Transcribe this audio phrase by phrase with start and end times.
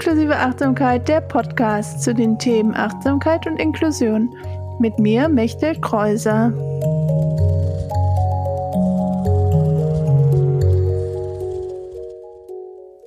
[0.00, 4.32] Inklusive Achtsamkeit, der Podcast zu den Themen Achtsamkeit und Inklusion.
[4.78, 6.52] Mit mir, Mechtel Kreuser.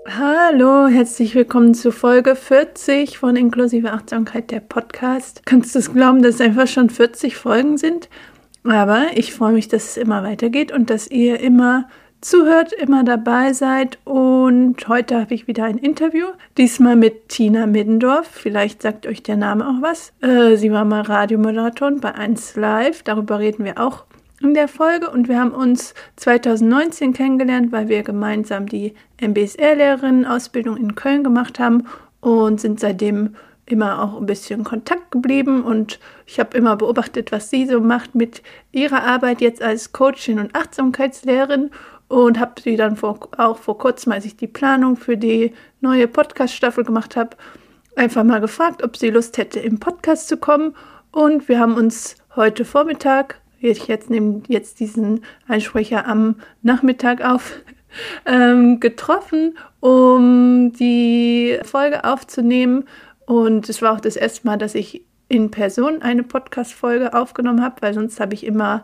[0.05, 5.45] Hallo, herzlich willkommen zu Folge 40 von Inklusive Achtsamkeit, der Podcast.
[5.45, 8.09] Kannst du es glauben, dass es einfach schon 40 Folgen sind?
[8.65, 11.87] Aber ich freue mich, dass es immer weitergeht und dass ihr immer
[12.21, 13.97] zuhört, immer dabei seid.
[14.05, 16.27] Und heute habe ich wieder ein Interview.
[16.57, 18.27] Diesmal mit Tina Middendorf.
[18.27, 20.13] Vielleicht sagt euch der Name auch was.
[20.21, 23.03] Äh, sie war mal Radiomoderatorin bei 1 Live.
[23.03, 24.05] Darüber reden wir auch
[24.39, 25.09] in der Folge.
[25.09, 31.85] Und wir haben uns 2019 kennengelernt, weil wir gemeinsam die MBSR-Lehrerinnen-Ausbildung in Köln gemacht haben
[32.21, 33.35] und sind seitdem
[33.65, 37.79] immer auch ein bisschen in Kontakt geblieben und ich habe immer beobachtet, was sie so
[37.79, 38.41] macht mit
[38.71, 41.71] ihrer Arbeit jetzt als Coachin und Achtsamkeitslehrerin
[42.11, 46.09] und habe sie dann vor, auch vor kurzem, als ich die Planung für die neue
[46.09, 47.37] Podcast-Staffel gemacht habe,
[47.95, 50.75] einfach mal gefragt, ob sie Lust hätte, im Podcast zu kommen.
[51.11, 57.53] Und wir haben uns heute Vormittag, ich jetzt nehme jetzt diesen Einsprecher am Nachmittag auf,
[58.25, 62.89] ähm, getroffen, um die Folge aufzunehmen.
[63.25, 67.81] Und es war auch das erste Mal, dass ich in Person eine Podcast-Folge aufgenommen habe,
[67.81, 68.83] weil sonst habe ich immer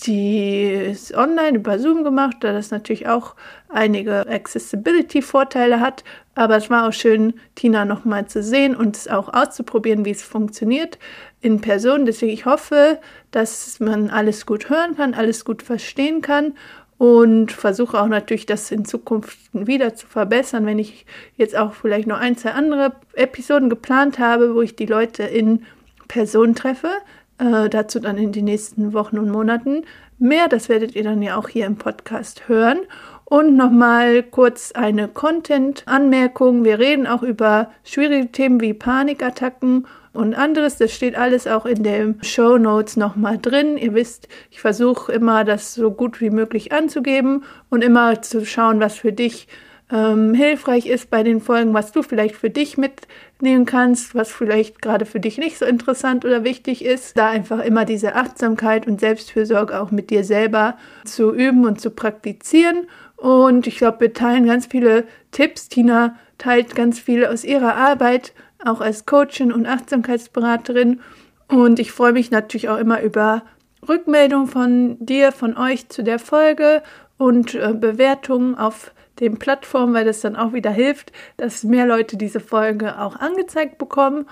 [0.00, 3.34] die ist online über Zoom gemacht, da das natürlich auch
[3.68, 6.02] einige Accessibility-Vorteile hat.
[6.34, 10.22] Aber es war auch schön, Tina nochmal zu sehen und es auch auszuprobieren, wie es
[10.22, 10.98] funktioniert
[11.40, 12.06] in Person.
[12.06, 12.98] Deswegen ich hoffe,
[13.30, 16.54] dass man alles gut hören kann, alles gut verstehen kann
[16.98, 22.08] und versuche auch natürlich, das in Zukunft wieder zu verbessern, wenn ich jetzt auch vielleicht
[22.08, 25.64] noch ein, zwei andere Episoden geplant habe, wo ich die Leute in
[26.08, 26.90] Person treffe
[27.38, 29.82] äh, dazu dann in den nächsten Wochen und Monaten
[30.18, 30.48] mehr.
[30.48, 32.80] Das werdet ihr dann ja auch hier im Podcast hören.
[33.24, 36.64] Und nochmal kurz eine Content-Anmerkung.
[36.64, 40.76] Wir reden auch über schwierige Themen wie Panikattacken und anderes.
[40.76, 43.76] Das steht alles auch in den Show Notes nochmal drin.
[43.76, 48.78] Ihr wisst, ich versuche immer, das so gut wie möglich anzugeben und immer zu schauen,
[48.78, 49.48] was für dich
[49.90, 54.80] ähm, hilfreich ist bei den Folgen, was du vielleicht für dich mitnehmen kannst, was vielleicht
[54.80, 57.18] gerade für dich nicht so interessant oder wichtig ist.
[57.18, 61.90] Da einfach immer diese Achtsamkeit und Selbstfürsorge auch mit dir selber zu üben und zu
[61.90, 62.86] praktizieren.
[63.16, 65.68] Und ich glaube, wir teilen ganz viele Tipps.
[65.68, 68.32] Tina teilt ganz viel aus ihrer Arbeit,
[68.64, 71.00] auch als Coachin und Achtsamkeitsberaterin.
[71.48, 73.42] Und ich freue mich natürlich auch immer über
[73.86, 76.82] Rückmeldungen von dir, von euch zu der Folge
[77.18, 82.16] und äh, Bewertungen auf den Plattformen, weil das dann auch wieder hilft, dass mehr Leute
[82.16, 84.26] diese Folge auch angezeigt bekommen.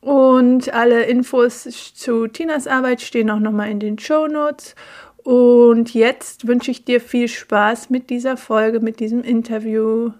[0.00, 1.62] Und alle Infos
[1.94, 4.74] zu Tinas Arbeit stehen auch nochmal in den Show Notes.
[5.22, 10.12] Und jetzt wünsche ich dir viel Spaß mit dieser Folge, mit diesem Interview.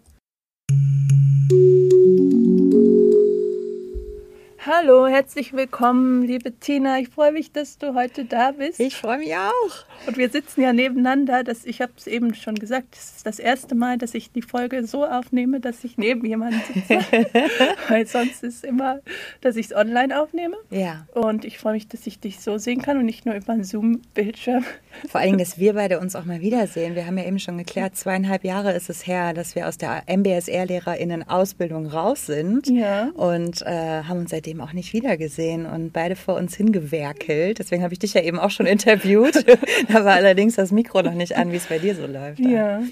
[4.66, 6.98] Hallo, herzlich willkommen, liebe Tina.
[6.98, 8.80] Ich freue mich, dass du heute da bist.
[8.80, 10.06] Ich freue mich auch.
[10.06, 11.44] Und wir sitzen ja nebeneinander.
[11.44, 14.40] Das, ich habe es eben schon gesagt, das ist das erste Mal, dass ich die
[14.40, 16.98] Folge so aufnehme, dass ich neben jemandem sitze.
[17.88, 19.00] Weil sonst ist es immer,
[19.42, 20.56] dass ich es online aufnehme.
[20.70, 21.06] Ja.
[21.12, 23.64] Und ich freue mich, dass ich dich so sehen kann und nicht nur über einen
[23.64, 24.64] Zoom-Bildschirm.
[25.10, 26.94] Vor allem, dass wir beide uns auch mal wiedersehen.
[26.94, 30.04] Wir haben ja eben schon geklärt, zweieinhalb Jahre ist es her, dass wir aus der
[30.06, 32.66] MBSR-LehrerInnen-Ausbildung raus sind.
[32.68, 33.10] Ja.
[33.10, 37.58] Und äh, haben uns seitdem auch nicht wiedergesehen und beide vor uns hingewerkelt.
[37.58, 39.44] Deswegen habe ich dich ja eben auch schon interviewt.
[39.88, 42.40] da war allerdings das Mikro noch nicht an, wie es bei dir so läuft.
[42.40, 42.82] Ja.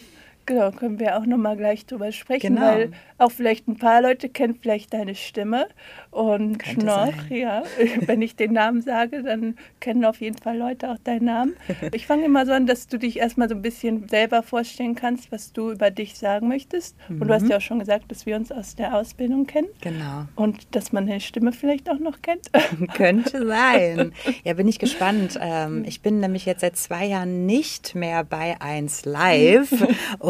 [0.47, 2.67] Genau, können wir auch nochmal gleich drüber sprechen, Genau.
[2.67, 5.67] weil auch vielleicht ein paar Leute kennen vielleicht deine Stimme
[6.11, 7.37] und Könnte Schnorch, sein.
[7.39, 7.63] ja.
[8.07, 11.55] Wenn ich den Namen sage, dann kennen auf jeden Fall Leute auch deinen Namen.
[11.95, 15.31] Ich fange immer so an, dass du dich erstmal so ein bisschen selber vorstellen kannst,
[15.31, 16.97] was du über dich sagen möchtest.
[17.09, 20.25] Und du hast ja auch schon gesagt, dass wir uns aus der Ausbildung kennen Genau.
[20.37, 22.51] und dass man deine Stimme vielleicht auch noch kennt.
[22.95, 24.13] Könnte sein.
[24.45, 25.39] Ja, bin ich gespannt.
[25.41, 29.73] Ähm, ich bin nämlich jetzt seit zwei Jahren nicht mehr bei 1 Live,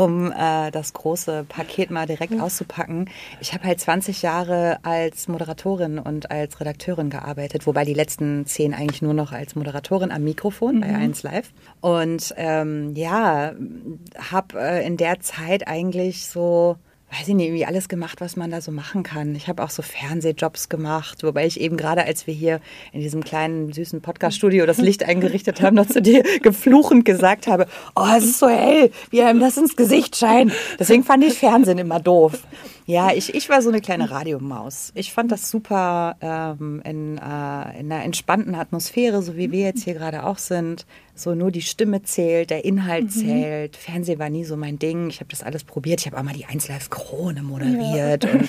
[0.02, 3.08] um äh, das große Paket mal direkt auszupacken.
[3.40, 8.74] Ich habe halt 20 Jahre als Moderatorin und als Redakteurin gearbeitet, wobei die letzten zehn
[8.74, 11.52] eigentlich nur noch als Moderatorin am Mikrofon bei 1 Live.
[11.80, 13.52] Und ähm, ja,
[14.30, 16.76] habe äh, in der Zeit eigentlich so
[17.12, 19.34] weiß ich nicht, irgendwie alles gemacht, was man da so machen kann.
[19.34, 22.60] Ich habe auch so Fernsehjobs gemacht, wobei ich eben gerade, als wir hier
[22.92, 27.66] in diesem kleinen, süßen Podcast-Studio das Licht eingerichtet haben, noch zu dir gefluchend gesagt habe,
[27.94, 30.52] oh, es ist so hell, wie einem das ins Gesicht scheint.
[30.78, 32.40] Deswegen fand ich Fernsehen immer doof.
[32.86, 34.90] Ja, ich, ich war so eine kleine Radiomaus.
[34.94, 39.84] Ich fand das super ähm, in, äh, in einer entspannten Atmosphäre, so wie wir jetzt
[39.84, 40.86] hier gerade auch sind.
[41.22, 43.08] So nur die Stimme zählt, der Inhalt mhm.
[43.10, 43.76] zählt.
[43.76, 45.08] Fernsehen war nie so mein Ding.
[45.08, 46.00] Ich habe das alles probiert.
[46.00, 48.30] Ich habe auch mal die 1 Live Krone moderiert ja.
[48.32, 48.48] und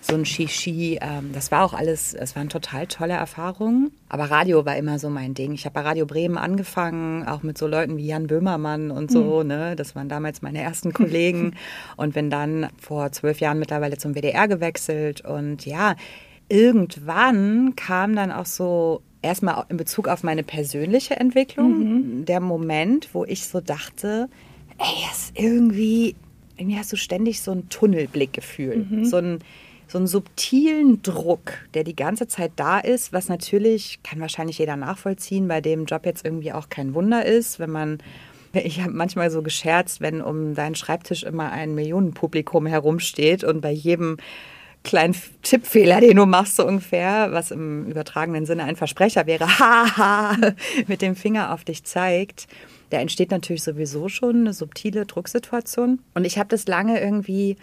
[0.00, 1.00] so ein Shishi.
[1.02, 3.90] Ähm, das war auch alles, es waren total tolle Erfahrungen.
[4.08, 5.52] Aber Radio war immer so mein Ding.
[5.52, 9.42] Ich habe bei Radio Bremen angefangen, auch mit so Leuten wie Jan Böhmermann und so.
[9.42, 9.48] Mhm.
[9.48, 9.76] Ne?
[9.76, 11.56] Das waren damals meine ersten Kollegen.
[11.96, 15.22] und bin dann vor zwölf Jahren mittlerweile zum WDR gewechselt.
[15.22, 15.96] Und ja,
[16.48, 22.24] irgendwann kam dann auch so erstmal in Bezug auf meine persönliche Entwicklung mhm.
[22.24, 24.28] der Moment, wo ich so dachte,
[24.78, 26.14] ey, ist irgendwie,
[26.56, 29.04] irgendwie hast du ständig so ein Tunnelblickgefühl, mhm.
[29.04, 29.38] so ein
[29.88, 34.74] so einen subtilen Druck, der die ganze Zeit da ist, was natürlich, kann wahrscheinlich jeder
[34.74, 37.98] nachvollziehen, bei dem Job jetzt irgendwie auch kein Wunder ist, wenn man
[38.54, 43.70] ich habe manchmal so gescherzt, wenn um deinen Schreibtisch immer ein Millionenpublikum herumsteht und bei
[43.70, 44.18] jedem
[44.84, 50.36] kleinen Tippfehler, den du machst, so ungefähr, was im übertragenen Sinne ein Versprecher wäre, haha,
[50.86, 52.46] mit dem Finger auf dich zeigt,
[52.90, 56.00] da entsteht natürlich sowieso schon eine subtile Drucksituation.
[56.14, 57.56] Und ich habe das lange irgendwie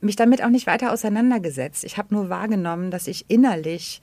[0.00, 1.82] mich damit auch nicht weiter auseinandergesetzt.
[1.84, 4.00] Ich habe nur wahrgenommen, dass ich innerlich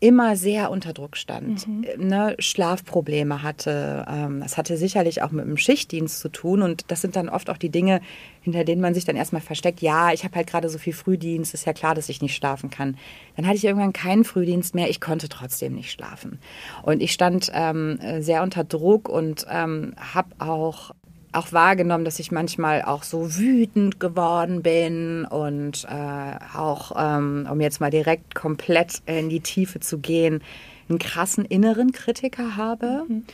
[0.00, 1.84] immer sehr unter Druck stand, mhm.
[1.98, 4.06] ne, Schlafprobleme hatte.
[4.08, 7.50] Ähm, das hatte sicherlich auch mit dem Schichtdienst zu tun und das sind dann oft
[7.50, 8.00] auch die Dinge,
[8.40, 9.82] hinter denen man sich dann erstmal versteckt.
[9.82, 12.70] Ja, ich habe halt gerade so viel Frühdienst, ist ja klar, dass ich nicht schlafen
[12.70, 12.96] kann.
[13.36, 16.38] Dann hatte ich irgendwann keinen Frühdienst mehr, ich konnte trotzdem nicht schlafen.
[16.82, 20.92] Und ich stand ähm, sehr unter Druck und ähm, habe auch
[21.38, 27.60] auch wahrgenommen, dass ich manchmal auch so wütend geworden bin und äh, auch, ähm, um
[27.60, 30.42] jetzt mal direkt komplett in die Tiefe zu gehen,
[30.88, 33.04] einen krassen inneren Kritiker habe.
[33.08, 33.24] Mhm.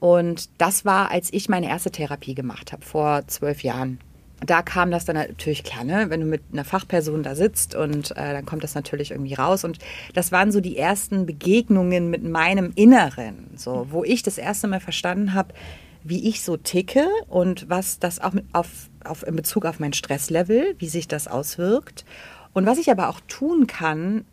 [0.00, 4.00] Und das war, als ich meine erste Therapie gemacht habe, vor zwölf Jahren.
[4.44, 6.06] Da kam das dann natürlich klar, ne?
[6.08, 9.62] wenn du mit einer Fachperson da sitzt und äh, dann kommt das natürlich irgendwie raus.
[9.62, 9.78] Und
[10.14, 14.80] das waren so die ersten Begegnungen mit meinem Inneren, so, wo ich das erste Mal
[14.80, 15.54] verstanden habe,
[16.04, 20.74] wie ich so ticke und was das auch auf, auf, in Bezug auf mein Stresslevel,
[20.78, 22.04] wie sich das auswirkt.
[22.52, 24.24] Und was ich aber auch tun kann,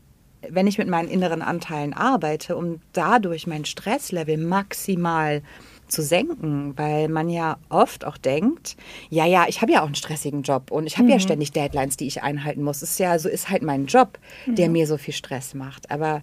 [0.47, 5.41] wenn ich mit meinen inneren Anteilen arbeite, um dadurch mein Stresslevel maximal
[5.87, 8.77] zu senken, weil man ja oft auch denkt,
[9.09, 11.13] ja, ja, ich habe ja auch einen stressigen Job und ich habe mhm.
[11.13, 12.81] ja ständig Deadlines, die ich einhalten muss.
[12.81, 14.73] Es ist ja so ist halt mein Job, der mhm.
[14.73, 15.89] mir so viel Stress macht.
[15.91, 16.21] Aber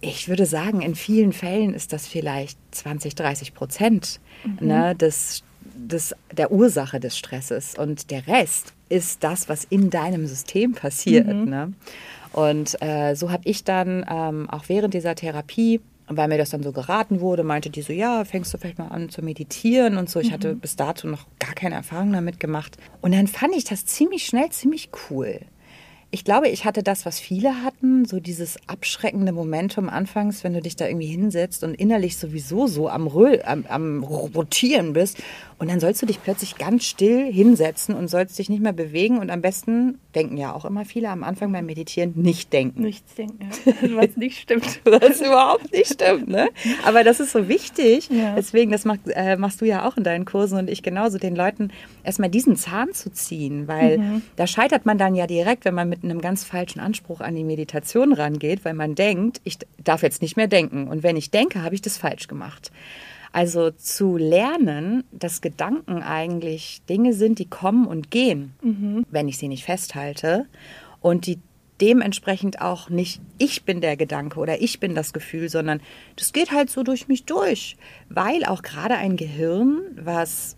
[0.00, 4.66] ich würde sagen, in vielen Fällen ist das vielleicht 20, 30 Prozent mhm.
[4.66, 5.42] ne, des,
[5.74, 7.74] des, der Ursache des Stresses.
[7.76, 11.26] Und der Rest ist das, was in deinem System passiert.
[11.26, 11.44] Mhm.
[11.44, 11.72] Ne?
[12.32, 16.62] Und äh, so habe ich dann ähm, auch während dieser Therapie weil mir das dann
[16.62, 20.10] so geraten wurde, meinte die so, ja, fängst du vielleicht mal an zu meditieren und
[20.10, 20.20] so.
[20.20, 20.32] Ich mhm.
[20.34, 22.76] hatte bis dato noch gar keine Erfahrung damit gemacht.
[23.00, 25.40] Und dann fand ich das ziemlich schnell ziemlich cool.
[26.14, 30.62] Ich glaube, ich hatte das, was viele hatten, so dieses abschreckende Momentum anfangs, wenn du
[30.62, 35.18] dich da irgendwie hinsetzt und innerlich sowieso so am, Röll, am, am Rotieren bist
[35.58, 39.18] und dann sollst du dich plötzlich ganz still hinsetzen und sollst dich nicht mehr bewegen
[39.18, 42.82] und am besten, denken ja auch immer viele am Anfang beim Meditieren, nicht denken.
[42.82, 43.72] Nichts denken, ja.
[43.96, 44.80] was nicht stimmt.
[44.84, 46.48] was überhaupt nicht stimmt, ne?
[46.84, 48.08] Aber das ist so wichtig.
[48.10, 48.36] Ja.
[48.36, 51.34] Deswegen, das mach, äh, machst du ja auch in deinen Kursen und ich genauso, den
[51.34, 51.70] Leuten
[52.04, 54.22] erstmal diesen Zahn zu ziehen, weil mhm.
[54.36, 57.44] da scheitert man dann ja direkt, wenn man mit einem ganz falschen Anspruch an die
[57.44, 60.88] Meditation rangeht, weil man denkt, ich darf jetzt nicht mehr denken.
[60.88, 62.70] Und wenn ich denke, habe ich das falsch gemacht.
[63.32, 69.04] Also zu lernen, dass Gedanken eigentlich Dinge sind, die kommen und gehen, mhm.
[69.10, 70.46] wenn ich sie nicht festhalte
[71.00, 71.40] und die
[71.80, 75.80] dementsprechend auch nicht ich bin der Gedanke oder ich bin das Gefühl, sondern
[76.16, 77.76] das geht halt so durch mich durch,
[78.08, 80.56] weil auch gerade ein Gehirn, was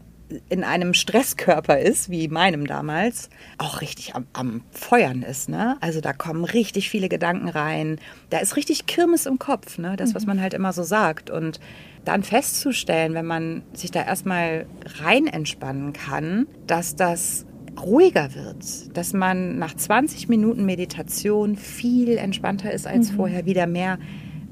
[0.49, 5.49] in einem Stresskörper ist, wie meinem damals, auch richtig am, am, Feuern ist.
[5.49, 5.76] Ne?
[5.80, 7.99] Also da kommen richtig viele Gedanken rein.
[8.30, 9.97] Da ist richtig Kirmes im Kopf, ne?
[9.97, 10.28] das, was mhm.
[10.28, 11.30] man halt immer so sagt.
[11.30, 11.61] Und
[12.04, 14.66] dann festzustellen, wenn man sich da erstmal
[15.00, 17.47] rein entspannen kann, dass das
[17.80, 23.16] ruhiger wird, dass man nach 20 Minuten Meditation viel entspannter ist als mhm.
[23.16, 23.99] vorher, wieder mehr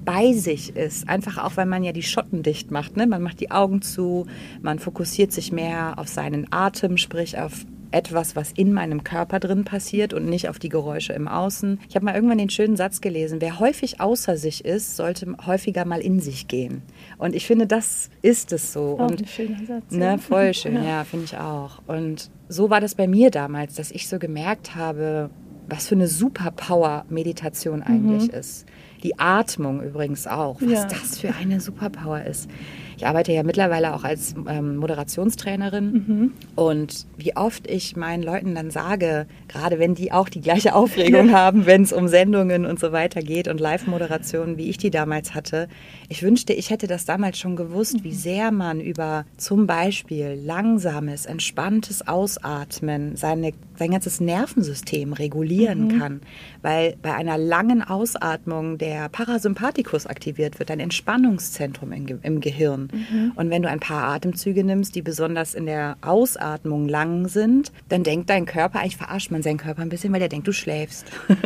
[0.05, 1.09] bei sich ist.
[1.09, 2.97] Einfach auch, weil man ja die Schotten dicht macht.
[2.97, 3.07] Ne?
[3.07, 4.27] Man macht die Augen zu,
[4.63, 9.65] man fokussiert sich mehr auf seinen Atem, sprich auf etwas, was in meinem Körper drin
[9.65, 11.79] passiert und nicht auf die Geräusche im Außen.
[11.89, 15.85] Ich habe mal irgendwann den schönen Satz gelesen, wer häufig außer sich ist, sollte häufiger
[15.85, 16.83] mal in sich gehen.
[17.19, 18.99] Und ich finde, das ist es so.
[18.99, 19.91] Auch und, ein schöner Satz.
[19.91, 21.81] Ne, voll schön, ja, ja finde ich auch.
[21.87, 25.31] Und so war das bei mir damals, dass ich so gemerkt habe,
[25.69, 28.39] was für eine Superpower Meditation eigentlich mhm.
[28.39, 28.67] ist.
[29.05, 30.85] Die Atmung übrigens auch, was ja.
[30.87, 32.49] das für eine Superpower ist.
[32.97, 36.33] ich arbeite ja mittlerweile auch als ähm, Moderationstrainerin mhm.
[36.55, 41.33] und wie oft ich meinen Leuten dann sage, gerade wenn die auch die gleiche Aufregung
[41.37, 45.35] haben, wenn es um Sendungen und so weiter geht und Live-Moderationen, wie ich die damals
[45.35, 45.69] hatte,
[46.09, 48.05] ich wünschte, ich hätte das damals schon gewusst, mhm.
[48.05, 55.99] wie sehr man über zum Beispiel langsames, entspanntes Ausatmen seine, sein ganzes Nervensystem regulieren mhm.
[55.99, 56.21] kann,
[56.65, 62.89] weil bei einer langen Ausatmung der Parasympathikus aktiviert wird, ein Entspannungszentrum im, im Gehirn.
[62.91, 63.33] Mhm.
[63.37, 68.03] Und wenn du ein paar Atemzüge nimmst, die besonders in der Ausatmung lang sind, dann
[68.03, 71.05] denkt dein Körper, eigentlich verarscht man seinen Körper ein bisschen, weil der denkt, du schläfst.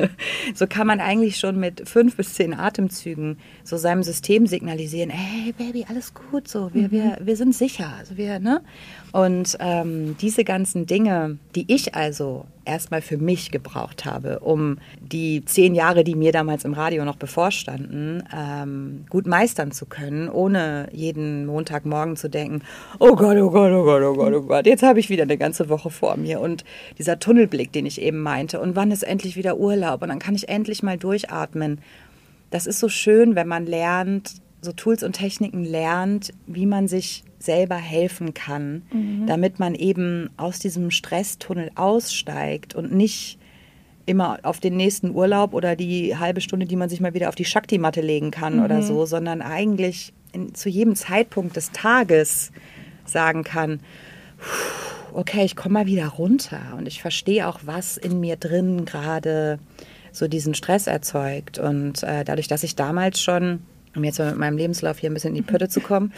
[0.54, 5.52] so kann man eigentlich schon mit fünf bis zehn Atemzügen so seinem System signalisieren, hey
[5.52, 6.90] Baby, alles gut, so, wir, mhm.
[6.92, 7.92] wir, wir sind sicher.
[7.98, 8.62] Also wir, ne?
[9.12, 15.44] Und ähm, diese ganzen Dinge, die ich also erstmal für mich gebraucht habe, um die
[15.44, 20.88] zehn Jahre, die mir damals im Radio noch bevorstanden, ähm, gut meistern zu können, ohne
[20.92, 22.62] jeden Montagmorgen zu denken,
[22.98, 25.38] oh Gott, oh Gott, oh Gott, oh Gott, oh Gott, jetzt habe ich wieder eine
[25.38, 26.64] ganze Woche vor mir und
[26.98, 30.34] dieser Tunnelblick, den ich eben meinte und wann ist endlich wieder Urlaub und dann kann
[30.34, 31.80] ich endlich mal durchatmen.
[32.50, 37.24] Das ist so schön, wenn man lernt, so Tools und Techniken lernt, wie man sich
[37.38, 39.26] selber helfen kann, mhm.
[39.26, 43.38] damit man eben aus diesem Stresstunnel aussteigt und nicht
[44.06, 47.34] immer auf den nächsten Urlaub oder die halbe Stunde, die man sich mal wieder auf
[47.34, 48.64] die Shakti-Matte legen kann mhm.
[48.64, 52.50] oder so, sondern eigentlich in, zu jedem Zeitpunkt des Tages
[53.04, 53.80] sagen kann,
[55.12, 59.58] okay, ich komme mal wieder runter und ich verstehe auch, was in mir drin gerade
[60.12, 61.58] so diesen Stress erzeugt.
[61.58, 63.60] Und äh, dadurch, dass ich damals schon
[63.98, 66.12] um jetzt mal mit meinem Lebenslauf hier ein bisschen in die Pötte zu kommen,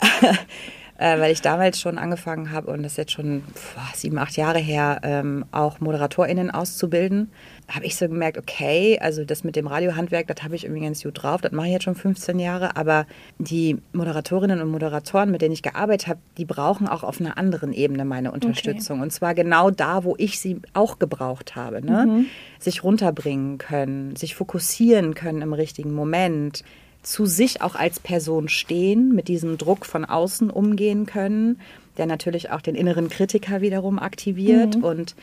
[0.98, 4.36] äh, weil ich damals schon angefangen habe und das ist jetzt schon boah, sieben, acht
[4.36, 7.30] Jahre her, ähm, auch ModeratorInnen auszubilden,
[7.68, 11.02] habe ich so gemerkt, okay, also das mit dem Radiohandwerk, das habe ich irgendwie ganz
[11.02, 13.06] gut drauf, das mache ich jetzt schon 15 Jahre, aber
[13.38, 17.72] die Moderatorinnen und Moderatoren, mit denen ich gearbeitet habe, die brauchen auch auf einer anderen
[17.72, 18.98] Ebene meine Unterstützung.
[18.98, 19.04] Okay.
[19.04, 21.84] Und zwar genau da, wo ich sie auch gebraucht habe.
[21.84, 22.06] Ne?
[22.06, 22.26] Mhm.
[22.58, 26.62] Sich runterbringen können, sich fokussieren können im richtigen Moment,
[27.02, 31.60] zu sich auch als Person stehen, mit diesem Druck von außen umgehen können,
[31.98, 34.76] der natürlich auch den inneren Kritiker wiederum aktiviert.
[34.76, 34.84] Mhm.
[34.84, 35.16] Und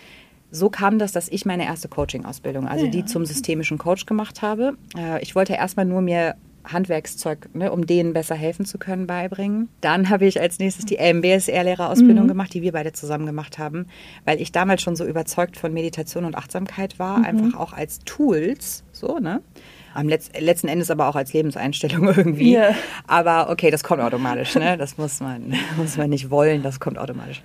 [0.52, 2.92] so kam das, dass ich meine erste Coaching-Ausbildung, also ja.
[2.92, 4.74] die zum systemischen Coach gemacht habe.
[4.98, 9.70] Äh, ich wollte erstmal nur mir Handwerkszeug, ne, um denen besser helfen zu können, beibringen.
[9.82, 12.30] Dann habe ich als nächstes die MBSR-Lehrerausbildung mhm.
[12.30, 13.88] gemacht, die wir beide zusammen gemacht haben,
[14.26, 17.26] weil ich damals schon so überzeugt von Meditation und Achtsamkeit war, mhm.
[17.26, 19.42] einfach auch als Tools, so, ne?
[20.00, 22.54] Am Letz letzten Endes aber auch als Lebenseinstellung irgendwie.
[22.54, 22.74] Yeah.
[23.06, 24.56] Aber okay, das kommt automatisch.
[24.56, 24.78] Ne?
[24.78, 27.42] Das muss man, muss man nicht wollen, das kommt automatisch.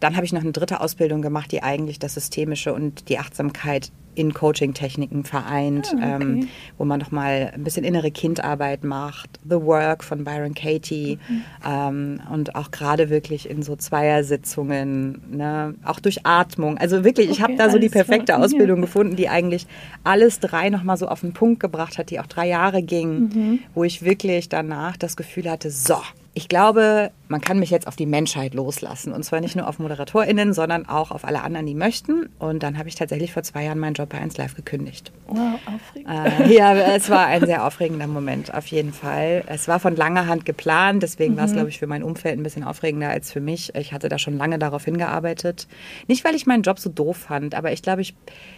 [0.00, 3.92] Dann habe ich noch eine dritte Ausbildung gemacht, die eigentlich das Systemische und die Achtsamkeit
[4.14, 6.22] in Coaching-Techniken vereint, ah, okay.
[6.22, 9.38] ähm, wo man nochmal ein bisschen innere Kindarbeit macht.
[9.48, 11.42] The Work von Byron Katie mhm.
[11.66, 15.74] ähm, und auch gerade wirklich in so Zweiersitzungen, ne?
[15.84, 16.76] auch durch Atmung.
[16.78, 18.40] Also wirklich, okay, ich habe da so die perfekte klar.
[18.44, 18.82] Ausbildung ja.
[18.82, 19.66] gefunden, die eigentlich
[20.02, 23.58] alles drei nochmal so auf den Punkt gebracht hat, die auch drei Jahre ging, mhm.
[23.74, 25.96] wo ich wirklich danach das Gefühl hatte, so,
[26.34, 29.12] ich glaube, man kann mich jetzt auf die Menschheit loslassen.
[29.12, 32.28] Und zwar nicht nur auf ModeratorInnen, sondern auch auf alle anderen, die möchten.
[32.40, 35.12] Und dann habe ich tatsächlich vor zwei Jahren meinen Job bei 1 Live gekündigt.
[35.28, 36.40] Wow, aufregend.
[36.40, 39.44] Äh, ja, es war ein sehr aufregender Moment, auf jeden Fall.
[39.46, 41.38] Es war von langer Hand geplant, deswegen mhm.
[41.38, 41.56] war es, mhm.
[41.56, 43.72] glaube ich, für mein Umfeld ein bisschen aufregender als für mich.
[43.76, 45.68] Ich hatte da schon lange darauf hingearbeitet.
[46.08, 48.16] Nicht, weil ich meinen Job so doof fand, aber ich glaube, ich,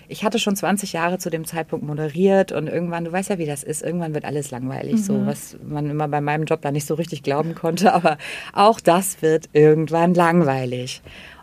[0.09, 3.47] ich hatte schon 20 Jahre zu dem Zeitpunkt moderiert und irgendwann, du weißt ja, wie
[3.47, 4.99] das ist, irgendwann wird alles langweilig, mhm.
[4.99, 7.72] so was man immer bei meinem Job da nicht so richtig glauben konnte.
[7.87, 8.19] Aber
[8.53, 11.03] auch das wird irgendwann langweilig.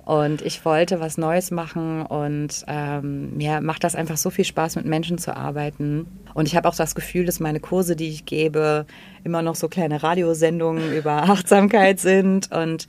[0.09, 4.75] Und ich wollte was Neues machen und ähm, mir macht das einfach so viel Spaß,
[4.75, 6.07] mit Menschen zu arbeiten.
[6.33, 8.87] Und ich habe auch das Gefühl, dass meine Kurse, die ich gebe,
[9.23, 12.51] immer noch so kleine Radiosendungen über Achtsamkeit sind.
[12.51, 12.87] Und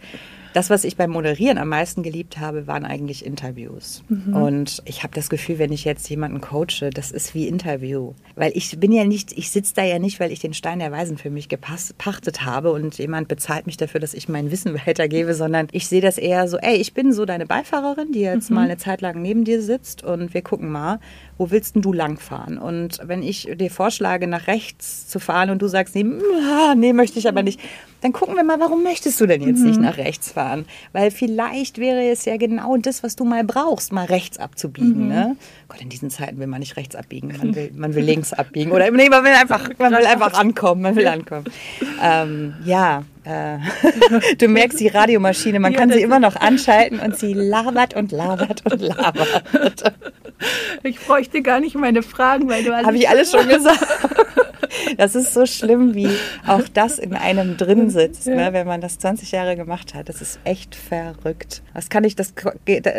[0.53, 4.03] das, was ich beim Moderieren am meisten geliebt habe, waren eigentlich Interviews.
[4.09, 4.35] Mhm.
[4.35, 8.15] Und ich habe das Gefühl, wenn ich jetzt jemanden coache, das ist wie Interview.
[8.35, 10.93] Weil ich bin ja nicht, ich sitze da ja nicht, weil ich den Stein der
[10.93, 15.35] Weisen für mich gepachtet habe und jemand bezahlt mich dafür, dass ich mein Wissen weitergebe,
[15.35, 18.57] sondern ich sehe das eher so, ey, ich bin so deine Beifahrerin, die jetzt mhm.
[18.57, 21.01] mal eine Zeit lang neben dir sitzt und wir gucken mal,
[21.41, 22.59] wo willst denn du langfahren?
[22.59, 26.05] Und wenn ich dir vorschlage, nach rechts zu fahren und du sagst, nee,
[26.47, 27.59] ah, nee, möchte ich aber nicht,
[28.03, 29.69] dann gucken wir mal, warum möchtest du denn jetzt mhm.
[29.69, 30.67] nicht nach rechts fahren?
[30.93, 35.05] Weil vielleicht wäre es ja genau das, was du mal brauchst, mal rechts abzubiegen.
[35.05, 35.09] Mhm.
[35.09, 35.37] Ne?
[35.69, 38.71] Gott, in diesen Zeiten will man nicht rechts abbiegen, man will, man will links abbiegen.
[38.71, 41.47] Oder nee, man will einfach, man will einfach ankommen, man will ankommen.
[42.03, 43.05] Ähm, ja,
[44.39, 48.71] du merkst die Radiomaschine, man kann sie immer noch anschalten und sie labert und labert
[48.71, 49.95] und labert.
[50.83, 52.87] Ich bräuchte gar nicht meine Fragen, weil du alles.
[52.87, 53.85] Habe ich alles schon gesagt.
[54.97, 56.09] Das ist so schlimm, wie
[56.47, 58.35] auch das in einem drin sitzt, ja.
[58.35, 60.09] ne, wenn man das 20 Jahre gemacht hat.
[60.09, 61.63] Das ist echt verrückt.
[61.75, 62.35] Das kann ich, das,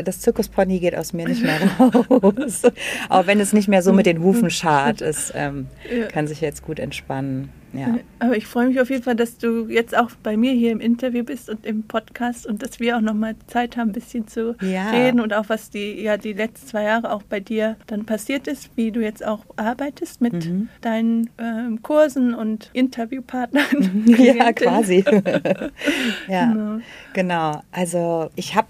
[0.03, 2.63] das Zirkuspony geht aus mir nicht mehr raus.
[3.09, 6.07] Auch wenn es nicht mehr so mit den Hufen schart ist, ähm, ja.
[6.07, 7.49] kann sich jetzt gut entspannen.
[7.73, 7.99] Ja.
[8.19, 10.79] Aber ich freue mich auf jeden Fall, dass du jetzt auch bei mir hier im
[10.79, 14.55] Interview bist und im Podcast und dass wir auch nochmal Zeit haben, ein bisschen zu
[14.61, 14.89] ja.
[14.91, 18.47] reden und auch was die, ja, die letzten zwei Jahre auch bei dir dann passiert
[18.47, 20.69] ist, wie du jetzt auch arbeitest mit mhm.
[20.81, 24.05] deinen ähm, Kursen und Interviewpartnern.
[24.17, 25.03] ja, quasi.
[26.27, 26.79] ja, genau.
[27.13, 27.61] genau.
[27.71, 28.67] Also ich habe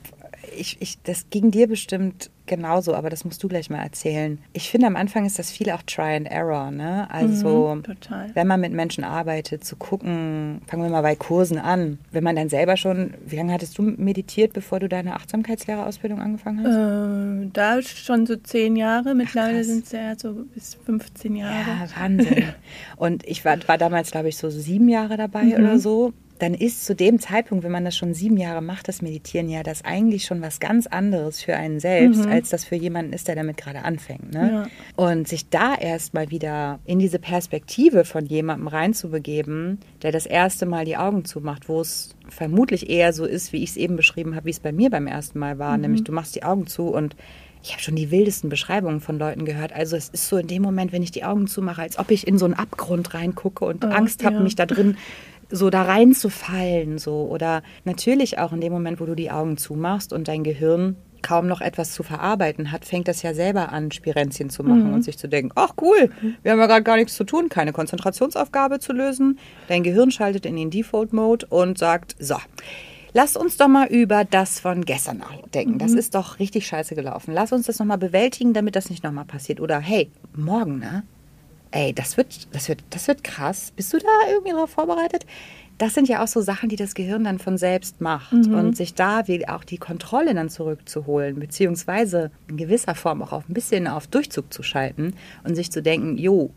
[0.57, 4.37] ich, ich, das ging dir bestimmt genauso, aber das musst du gleich mal erzählen.
[4.51, 6.69] Ich finde, am Anfang ist das viel auch Try and Error.
[6.69, 7.07] Ne?
[7.09, 7.83] Also, mhm,
[8.33, 11.97] wenn man mit Menschen arbeitet, zu gucken, fangen wir mal bei Kursen an.
[12.11, 16.59] Wenn man dann selber schon, wie lange hattest du meditiert, bevor du deine Achtsamkeitslehrerausbildung angefangen
[16.65, 17.45] hast?
[17.45, 19.15] Äh, da schon so zehn Jahre.
[19.15, 21.53] Mittlerweile sind es ja so bis 15 Jahre.
[21.53, 22.43] Ja, Wahnsinn.
[22.97, 25.53] Und ich war, war damals, glaube ich, so sieben Jahre dabei mhm.
[25.53, 29.03] oder so dann ist zu dem Zeitpunkt, wenn man das schon sieben Jahre macht, das
[29.03, 32.31] Meditieren, ja das eigentlich schon was ganz anderes für einen selbst, mhm.
[32.31, 34.33] als das für jemanden ist, der damit gerade anfängt.
[34.33, 34.51] Ne?
[34.51, 34.67] Ja.
[34.95, 40.83] Und sich da erstmal wieder in diese Perspektive von jemandem reinzubegeben, der das erste Mal
[40.85, 44.47] die Augen zumacht, wo es vermutlich eher so ist, wie ich es eben beschrieben habe,
[44.47, 45.81] wie es bei mir beim ersten Mal war, mhm.
[45.81, 47.15] nämlich du machst die Augen zu und
[47.63, 49.73] ich habe schon die wildesten Beschreibungen von Leuten gehört.
[49.73, 52.25] Also es ist so in dem Moment, wenn ich die Augen zumache, als ob ich
[52.25, 54.41] in so einen Abgrund reingucke und oh, Angst habe, ja.
[54.41, 54.97] mich da drin
[55.51, 57.27] so da reinzufallen, so.
[57.29, 61.47] Oder natürlich auch in dem Moment, wo du die Augen zumachst und dein Gehirn kaum
[61.47, 64.93] noch etwas zu verarbeiten hat, fängt das ja selber an, Spirenzchen zu machen mhm.
[64.95, 66.09] und sich zu denken, ach cool,
[66.41, 69.37] wir haben ja gerade gar nichts zu tun, keine Konzentrationsaufgabe zu lösen.
[69.67, 72.37] Dein Gehirn schaltet in den Default-Mode und sagt, so,
[73.13, 75.73] Lass uns doch mal über das von gestern nachdenken.
[75.73, 75.79] Mhm.
[75.79, 77.33] Das ist doch richtig scheiße gelaufen.
[77.33, 79.59] Lass uns das nochmal bewältigen, damit das nicht nochmal passiert.
[79.59, 81.03] Oder hey, morgen, ne?
[81.71, 83.71] Ey, das wird, das wird, das wird krass.
[83.75, 85.25] Bist du da irgendwie darauf vorbereitet?
[85.77, 88.33] Das sind ja auch so Sachen, die das Gehirn dann von selbst macht.
[88.33, 88.53] Mhm.
[88.53, 93.53] Und sich da auch die Kontrolle dann zurückzuholen, beziehungsweise in gewisser Form auch auf ein
[93.53, 96.51] bisschen auf Durchzug zu schalten und sich zu denken, jo,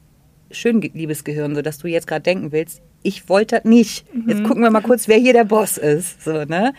[0.50, 4.12] schön, liebes Gehirn, so dass du jetzt gerade denken willst, ich wollte das nicht.
[4.14, 4.28] Mhm.
[4.28, 6.22] Jetzt gucken wir mal kurz, wer hier der Boss ist.
[6.22, 6.74] So, ne?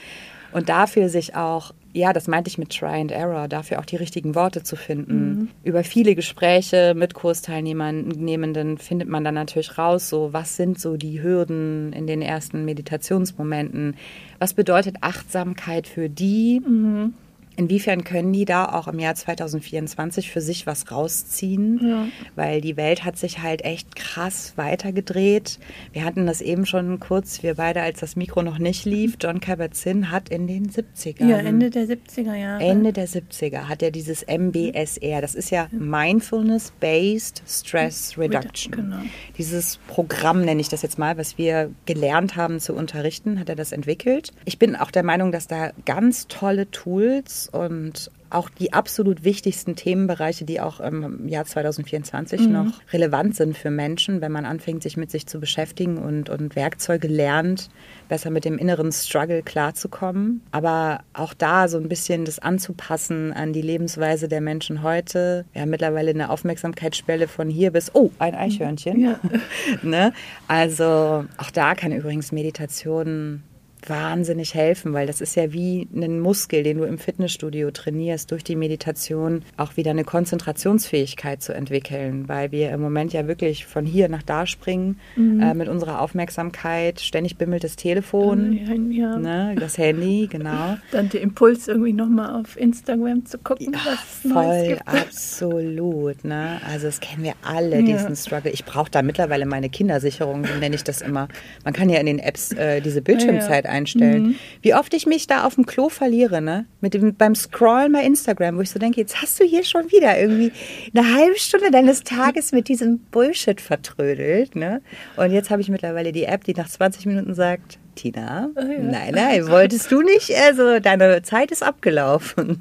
[0.51, 3.95] Und dafür sich auch ja, das meinte ich mit Try and Error, dafür auch die
[3.95, 5.29] richtigen Worte zu finden.
[5.29, 5.49] Mhm.
[5.63, 11.23] Über viele Gespräche mit Kursteilnehmenden findet man dann natürlich raus, so was sind so die
[11.23, 13.95] Hürden in den ersten Meditationsmomenten?
[14.39, 16.59] Was bedeutet Achtsamkeit für die?
[16.59, 17.13] Mhm.
[17.57, 21.79] Inwiefern können die da auch im Jahr 2024 für sich was rausziehen?
[21.81, 22.07] Ja.
[22.35, 25.59] Weil die Welt hat sich halt echt krass weitergedreht.
[25.93, 29.15] Wir hatten das eben schon kurz, wir beide, als das Mikro noch nicht lief.
[29.21, 31.27] John Kabat-Zinn hat in den 70ern.
[31.27, 32.63] Ja, Ende der 70er Jahre.
[32.63, 35.21] Ende der 70er hat er dieses MBSR.
[35.21, 38.71] Das ist ja Mindfulness-Based Stress Reduction.
[38.73, 38.97] Genau.
[39.37, 43.55] Dieses Programm nenne ich das jetzt mal, was wir gelernt haben zu unterrichten, hat er
[43.55, 44.31] das entwickelt.
[44.45, 49.75] Ich bin auch der Meinung, dass da ganz tolle Tools und auch die absolut wichtigsten
[49.75, 52.51] Themenbereiche, die auch im Jahr 2024 mhm.
[52.51, 56.55] noch relevant sind für Menschen, wenn man anfängt, sich mit sich zu beschäftigen und, und
[56.55, 57.69] Werkzeuge lernt,
[58.09, 60.41] besser mit dem inneren Struggle klarzukommen.
[60.51, 65.45] Aber auch da so ein bisschen das anzupassen an die Lebensweise der Menschen heute.
[65.53, 68.99] Wir haben mittlerweile eine Aufmerksamkeitssperre von hier bis, oh, ein Eichhörnchen.
[68.99, 69.19] Ja.
[69.81, 70.13] ne?
[70.47, 73.43] Also auch da kann übrigens Meditation
[73.89, 78.43] wahnsinnig helfen, weil das ist ja wie ein Muskel, den du im Fitnessstudio trainierst, durch
[78.43, 83.85] die Meditation auch wieder eine Konzentrationsfähigkeit zu entwickeln, weil wir im Moment ja wirklich von
[83.85, 85.41] hier nach da springen mhm.
[85.41, 86.99] äh, mit unserer Aufmerksamkeit.
[86.99, 89.17] Ständig bimmelt das Telefon, ja.
[89.17, 90.77] ne, das Handy, genau.
[90.91, 94.87] Dann der Impuls irgendwie nochmal auf Instagram zu gucken, ja, was voll, gibt.
[94.87, 96.23] absolut.
[96.23, 96.59] Ne?
[96.67, 97.81] Also das kennen wir alle, ja.
[97.81, 98.51] diesen Struggle.
[98.51, 101.27] Ich brauche da mittlerweile meine Kindersicherung, so nenne ich das immer.
[101.63, 104.23] Man kann ja in den Apps äh, diese Bildschirmzeit einstellen.
[104.23, 104.35] Mhm.
[104.61, 106.65] Wie oft ich mich da auf dem Klo verliere, ne?
[106.81, 109.91] Mit dem, beim Scrollen bei Instagram, wo ich so denke, jetzt hast du hier schon
[109.91, 110.51] wieder irgendwie
[110.95, 114.81] eine halbe Stunde deines Tages mit diesem Bullshit vertrödelt, ne?
[115.17, 118.49] Und jetzt habe ich mittlerweile die App, die nach 20 Minuten sagt, Tina.
[118.55, 118.79] Oh ja.
[118.79, 120.31] Nein, nein, wolltest du nicht?
[120.35, 122.59] Also deine Zeit ist abgelaufen.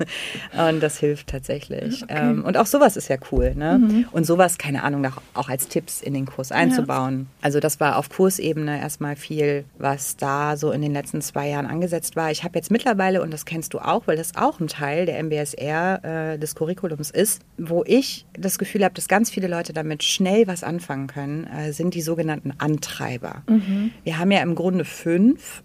[0.57, 2.03] Und das hilft tatsächlich.
[2.05, 2.15] Okay.
[2.17, 3.55] Ähm, und auch sowas ist ja cool.
[3.55, 3.79] Ne?
[3.79, 4.09] Mhm.
[4.13, 7.21] Und sowas, keine Ahnung, auch als Tipps in den Kurs einzubauen.
[7.21, 7.45] Ja.
[7.47, 11.67] Also das war auf Kursebene erstmal viel, was da so in den letzten zwei Jahren
[11.67, 12.31] angesetzt war.
[12.31, 15.19] Ich habe jetzt mittlerweile, und das kennst du auch, weil das auch ein Teil der
[15.23, 20.03] MBSR äh, des Curriculums ist, wo ich das Gefühl habe, dass ganz viele Leute damit
[20.05, 23.43] schnell was anfangen können, äh, sind die sogenannten Antreiber.
[23.49, 23.91] Mhm.
[24.05, 25.63] Wir haben ja im Grunde fünf fünf,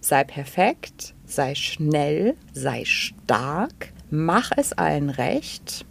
[0.00, 5.84] sei perfekt, sei schnell, sei stark, mach es allen recht.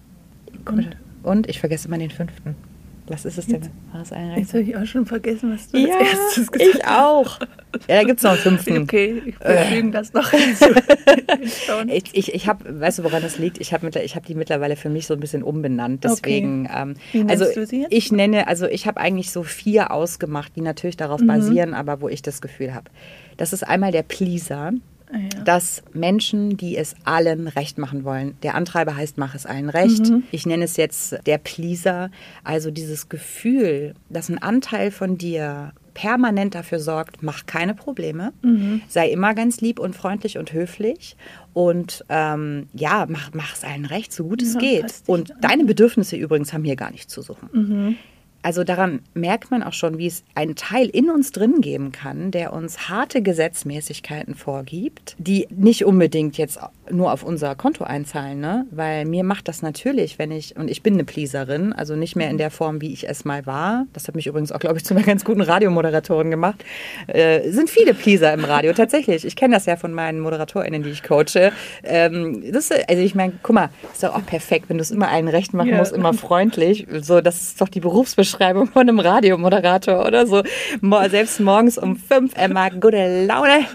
[0.66, 2.56] Und, und ich vergesse immer den fünften.
[3.12, 3.62] Was ist es denn?
[3.92, 6.74] War es ein Jetzt habe ich auch schon vergessen, was du ja, als erstes gesagt
[6.74, 6.80] hast.
[6.80, 7.40] Ich auch.
[7.90, 8.78] Ja, da gibt es noch einen fünften.
[8.82, 9.92] Okay, ich fügen äh.
[9.92, 10.32] das noch
[11.88, 13.60] ich ich, ich habe, weißt du, woran das liegt?
[13.60, 16.06] Ich habe hab die mittlerweile für mich so ein bisschen umbenannt.
[16.06, 16.82] Deswegen, okay.
[16.82, 17.94] ähm, Wie also du sie jetzt?
[17.94, 21.28] ich nenne, also ich habe eigentlich so vier ausgemacht, die natürlich darauf mhm.
[21.28, 22.90] basieren, aber wo ich das Gefühl habe.
[23.36, 24.72] Das ist einmal der Pleaser.
[25.12, 25.44] Ja.
[25.44, 30.10] dass Menschen, die es allen recht machen wollen, der Antreiber heißt, mach es allen recht.
[30.10, 30.24] Mhm.
[30.32, 32.12] Ich nenne es jetzt der Pleaser,
[32.44, 38.82] also dieses Gefühl, dass ein Anteil von dir permanent dafür sorgt, mach keine Probleme, mhm.
[38.88, 41.18] sei immer ganz lieb und freundlich und höflich
[41.54, 44.94] und ähm, ja, mach, mach es allen recht, so gut es geht.
[45.08, 47.50] Und deine Bedürfnisse übrigens haben hier gar nichts zu suchen.
[47.52, 47.96] Mhm
[48.44, 52.32] also daran merkt man auch schon, wie es einen Teil in uns drin geben kann,
[52.32, 56.60] der uns harte Gesetzmäßigkeiten vorgibt, die nicht unbedingt jetzt
[56.92, 58.66] nur auf unser Konto einzahlen, ne?
[58.72, 62.30] Weil mir macht das natürlich, wenn ich, und ich bin eine Pleaserin, also nicht mehr
[62.30, 63.86] in der Form, wie ich es mal war.
[63.94, 66.64] Das hat mich übrigens auch, glaube ich, zu einer ganz guten Radiomoderatorin gemacht.
[67.08, 69.26] Äh, sind viele Pleaser im Radio, tatsächlich.
[69.26, 71.52] Ich kenne das ja von meinen ModeratorInnen, die ich coache.
[71.84, 75.10] Ähm, das, also ich meine, guck mal, ist doch auch perfekt, wenn du es immer
[75.10, 75.78] allen recht machen ja.
[75.78, 76.88] musst, immer freundlich.
[77.02, 80.42] So, das ist doch die Berufsbeschreibung Beschreibung von einem Radiomoderator oder so.
[81.10, 83.66] Selbst morgens um fünf, Emma, gute Laune.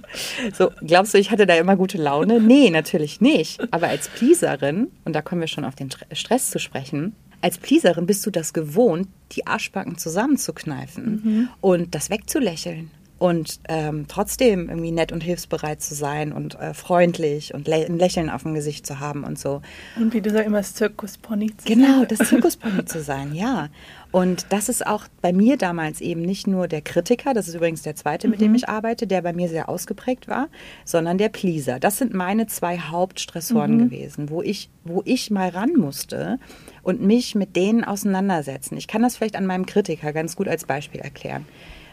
[0.57, 2.41] So, glaubst du, ich hatte da immer gute Laune?
[2.41, 3.61] Nee, natürlich nicht.
[3.73, 8.07] Aber als Pleaserin, und da kommen wir schon auf den Stress zu sprechen, als Pleaserin
[8.07, 11.49] bist du das gewohnt, die Arschbacken zusammenzukneifen mhm.
[11.61, 17.55] und das wegzulächeln und ähm, trotzdem irgendwie nett und hilfsbereit zu sein und äh, freundlich
[17.55, 19.63] und lä ein Lächeln auf dem Gesicht zu haben und so.
[19.97, 21.95] Und wie du sagst, immer das Zirkuspony zu genau, sein.
[21.95, 23.69] Genau, das Zirkuspony zu sein, ja.
[24.13, 27.83] Und das ist auch bei mir damals eben nicht nur der Kritiker, das ist übrigens
[27.83, 28.45] der zweite, mit mhm.
[28.45, 30.49] dem ich arbeite, der bei mir sehr ausgeprägt war,
[30.85, 31.81] sondern der Pleaser.
[31.81, 33.89] Das sind meine zwei Hauptstressoren mhm.
[33.89, 36.39] gewesen, wo ich, wo ich mal ran musste
[36.83, 38.77] und mich mit denen auseinandersetzen.
[38.77, 41.47] Ich kann das vielleicht an meinem Kritiker ganz gut als Beispiel erklären.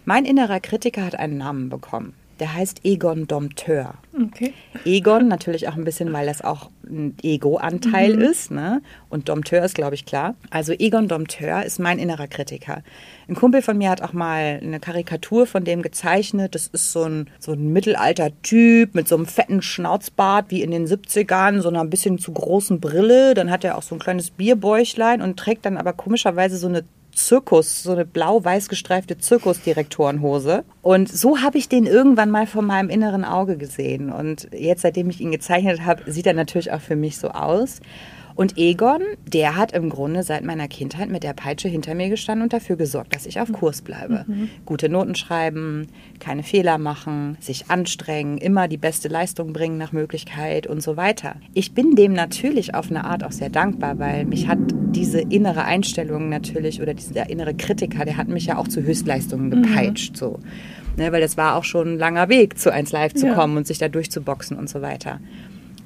[0.05, 2.13] Mein innerer Kritiker hat einen Namen bekommen.
[2.39, 3.93] Der heißt Egon Dompteur.
[4.13, 4.53] Okay.
[4.85, 8.21] Egon natürlich auch ein bisschen, weil das auch ein Ego-Anteil mhm.
[8.21, 8.49] ist.
[8.49, 8.81] Ne?
[9.09, 10.35] Und Dompteur ist, glaube ich, klar.
[10.49, 12.81] Also Egon Dompteur ist mein innerer Kritiker.
[13.29, 16.55] Ein Kumpel von mir hat auch mal eine Karikatur von dem gezeichnet.
[16.55, 20.71] Das ist so ein, so ein mittelalter Typ mit so einem fetten Schnauzbart wie in
[20.71, 23.35] den 70ern, so einer ein bisschen zu großen Brille.
[23.35, 26.83] Dann hat er auch so ein kleines Bierbäuchlein und trägt dann aber komischerweise so eine
[27.15, 30.63] Zirkus, so eine blau-weiß gestreifte Zirkusdirektorenhose.
[30.81, 34.11] Und so habe ich den irgendwann mal vor meinem inneren Auge gesehen.
[34.11, 37.79] Und jetzt, seitdem ich ihn gezeichnet habe, sieht er natürlich auch für mich so aus.
[38.35, 42.43] Und Egon, der hat im Grunde seit meiner Kindheit mit der Peitsche hinter mir gestanden
[42.43, 44.25] und dafür gesorgt, dass ich auf Kurs bleibe.
[44.27, 44.49] Mhm.
[44.65, 45.87] Gute Noten schreiben,
[46.19, 51.35] keine Fehler machen, sich anstrengen, immer die beste Leistung bringen nach Möglichkeit und so weiter.
[51.53, 54.59] Ich bin dem natürlich auf eine Art auch sehr dankbar, weil mich hat
[54.91, 59.47] diese innere Einstellung natürlich oder dieser innere Kritiker, der hat mich ja auch zu Höchstleistungen
[59.47, 59.63] mhm.
[59.63, 60.13] gepeitscht.
[60.13, 60.17] Mhm.
[60.17, 60.39] So.
[60.95, 63.33] Ne, weil das war auch schon ein langer Weg, zu 1 Live zu ja.
[63.33, 65.19] kommen und sich da durchzuboxen und so weiter.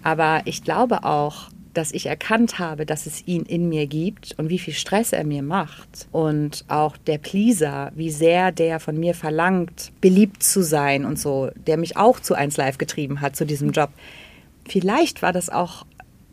[0.03, 4.50] Aber ich glaube auch, dass ich erkannt habe, dass es ihn in mir gibt und
[4.50, 6.08] wie viel Stress er mir macht.
[6.12, 11.52] Und auch der Pleaser, wie sehr der von mir verlangt, beliebt zu sein und so,
[11.68, 13.92] der mich auch zu 1 Live getrieben hat, zu diesem Job.
[14.68, 15.86] Vielleicht war das auch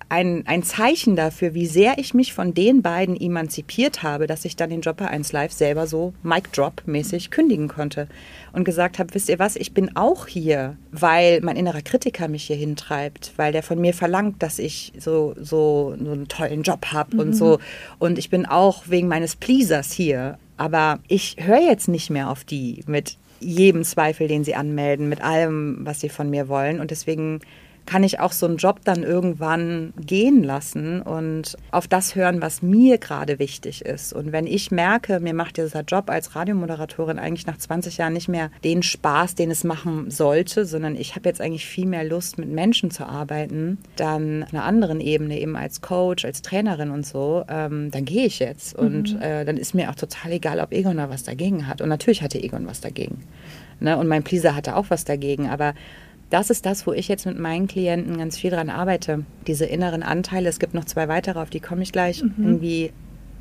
[0.08, 4.56] ein, ein Zeichen dafür, wie sehr ich mich von den beiden emanzipiert habe, dass ich
[4.56, 8.08] dann den Job bei 1 Live selber so Mic Drop mäßig kündigen konnte
[8.54, 12.44] und gesagt habe, wisst ihr was, ich bin auch hier, weil mein innerer Kritiker mich
[12.44, 16.86] hier hintreibt, weil der von mir verlangt, dass ich so, so, so einen tollen Job
[16.92, 17.20] habe mhm.
[17.20, 17.58] und so.
[17.98, 20.38] Und ich bin auch wegen meines Pleasers hier.
[20.56, 25.20] Aber ich höre jetzt nicht mehr auf die mit jedem Zweifel, den sie anmelden, mit
[25.20, 26.78] allem, was sie von mir wollen.
[26.78, 27.40] Und deswegen
[27.86, 32.62] kann ich auch so einen Job dann irgendwann gehen lassen und auf das hören, was
[32.62, 34.12] mir gerade wichtig ist.
[34.12, 38.28] Und wenn ich merke, mir macht dieser Job als Radiomoderatorin eigentlich nach 20 Jahren nicht
[38.28, 42.38] mehr den Spaß, den es machen sollte, sondern ich habe jetzt eigentlich viel mehr Lust,
[42.38, 47.06] mit Menschen zu arbeiten, dann auf einer anderen Ebene, eben als Coach, als Trainerin und
[47.06, 48.78] so, ähm, dann gehe ich jetzt.
[48.78, 48.86] Mhm.
[48.86, 51.80] Und äh, dann ist mir auch total egal, ob Egon da was dagegen hat.
[51.80, 53.24] Und natürlich hatte Egon was dagegen.
[53.80, 53.96] Ne?
[53.96, 55.48] Und mein Pleaser hatte auch was dagegen.
[55.48, 55.74] Aber
[56.34, 59.24] das ist das, wo ich jetzt mit meinen Klienten ganz viel dran arbeite.
[59.46, 62.34] Diese inneren Anteile, es gibt noch zwei weitere, auf die komme ich gleich, mhm.
[62.38, 62.92] irgendwie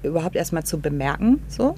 [0.04, 1.74] überhaupt erstmal zu bemerken, so.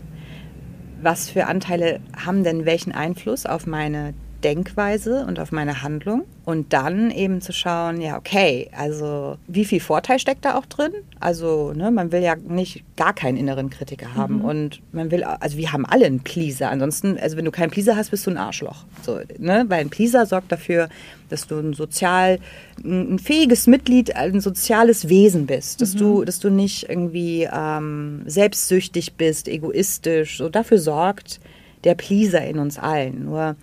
[1.02, 4.14] Was für Anteile haben denn welchen Einfluss auf meine
[4.46, 9.80] Denkweise und auf meine Handlung und dann eben zu schauen, ja, okay, also wie viel
[9.80, 10.92] Vorteil steckt da auch drin?
[11.20, 14.46] Also, ne, man will ja nicht gar keinen inneren Kritiker haben mhm.
[14.46, 16.70] und man will, also wir haben alle einen Pleaser.
[16.70, 18.86] Ansonsten, also wenn du keinen Pleaser hast, bist du ein Arschloch.
[19.02, 19.66] So, ne?
[19.68, 20.90] Weil ein Pleaser sorgt dafür,
[21.30, 22.38] dass du ein sozial,
[22.84, 26.00] ein fähiges Mitglied, ein soziales Wesen bist, dass mhm.
[26.00, 30.38] du, dass du nicht irgendwie ähm, selbstsüchtig bist, egoistisch.
[30.38, 31.40] So dafür sorgt
[31.84, 33.26] der Pleaser in uns allen.
[33.26, 33.56] Nur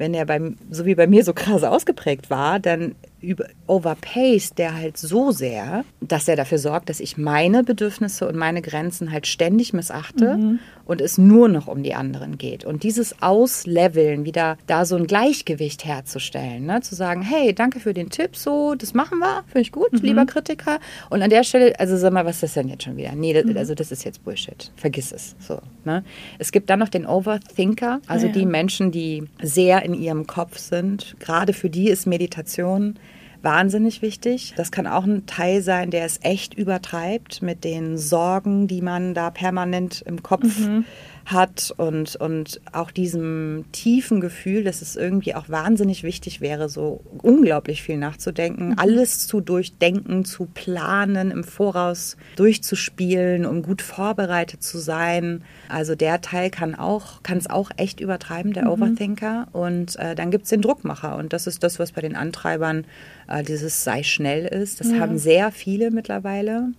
[0.00, 4.76] wenn er beim, so wie bei mir so krass ausgeprägt war, dann über, overpaced der
[4.76, 9.26] halt so sehr, dass er dafür sorgt, dass ich meine Bedürfnisse und meine Grenzen halt
[9.26, 10.58] ständig missachte mhm.
[10.86, 12.64] und es nur noch um die anderen geht.
[12.64, 16.80] Und dieses Ausleveln, wieder da so ein Gleichgewicht herzustellen, ne?
[16.80, 20.00] zu sagen, hey, danke für den Tipp, so, das machen wir, finde ich gut, mhm.
[20.00, 20.78] lieber Kritiker.
[21.10, 23.12] Und an der Stelle, also sag mal, was ist das denn jetzt schon wieder?
[23.14, 23.56] Nee, das, mhm.
[23.56, 24.72] also das ist jetzt Bullshit.
[24.76, 25.36] Vergiss es.
[25.38, 26.04] So, ne?
[26.38, 28.38] Es gibt dann noch den Overthinker, also ja, ja.
[28.38, 31.16] die Menschen, die sehr in ihrem Kopf sind.
[31.20, 32.98] Gerade für die ist Meditation
[33.42, 34.54] wahnsinnig wichtig.
[34.56, 39.14] Das kann auch ein Teil sein, der es echt übertreibt mit den Sorgen, die man
[39.14, 40.84] da permanent im Kopf mhm
[41.32, 47.00] hat und, und auch diesem tiefen Gefühl, dass es irgendwie auch wahnsinnig wichtig wäre, so
[47.22, 48.78] unglaublich viel nachzudenken, mhm.
[48.78, 55.42] alles zu durchdenken, zu planen, im Voraus durchzuspielen, um gut vorbereitet zu sein.
[55.68, 58.70] Also der Teil kann auch, kann es auch echt übertreiben, der mhm.
[58.70, 59.48] Overthinker.
[59.52, 61.16] Und äh, dann gibt es den Druckmacher.
[61.16, 62.84] Und das ist das, was bei den Antreibern
[63.28, 64.80] äh, dieses sei schnell ist.
[64.80, 64.98] Das ja.
[64.98, 66.72] haben sehr viele mittlerweile.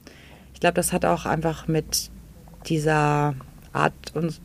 [0.54, 2.10] Ich glaube, das hat auch einfach mit
[2.68, 3.36] dieser
[3.74, 3.94] Art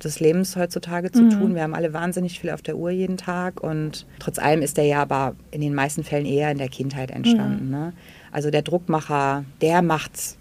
[0.04, 1.30] des Lebens heutzutage zu mhm.
[1.30, 1.54] tun.
[1.54, 4.84] Wir haben alle wahnsinnig viel auf der Uhr jeden Tag und trotz allem ist der
[4.84, 7.66] ja aber in den meisten Fällen eher in der Kindheit entstanden.
[7.66, 7.70] Mhm.
[7.70, 7.92] Ne?
[8.30, 10.36] Also der Druckmacher, der macht's,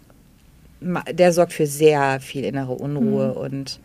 [0.81, 3.37] der sorgt für sehr viel innere Unruhe mhm.
[3.37, 3.79] und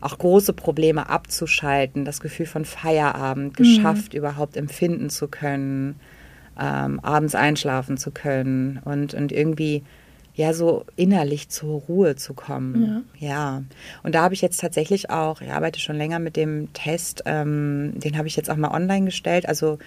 [0.00, 3.62] auch große Probleme abzuschalten, das Gefühl von Feierabend mhm.
[3.62, 5.98] geschafft überhaupt empfinden zu können,
[6.60, 9.82] ähm, abends einschlafen zu können und, und irgendwie
[10.34, 13.04] ja so innerlich zur Ruhe zu kommen.
[13.18, 13.28] Ja.
[13.28, 13.62] ja.
[14.02, 17.92] Und da habe ich jetzt tatsächlich auch, ich arbeite schon länger mit dem Test, ähm,
[17.96, 19.48] den habe ich jetzt auch mal online gestellt.
[19.48, 19.78] Also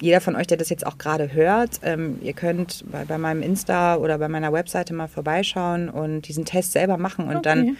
[0.00, 3.42] jeder von euch, der das jetzt auch gerade hört, ähm, ihr könnt bei, bei, meinem
[3.42, 7.42] Insta oder bei meiner Webseite mal vorbeischauen und diesen Test selber machen und okay.
[7.42, 7.76] dann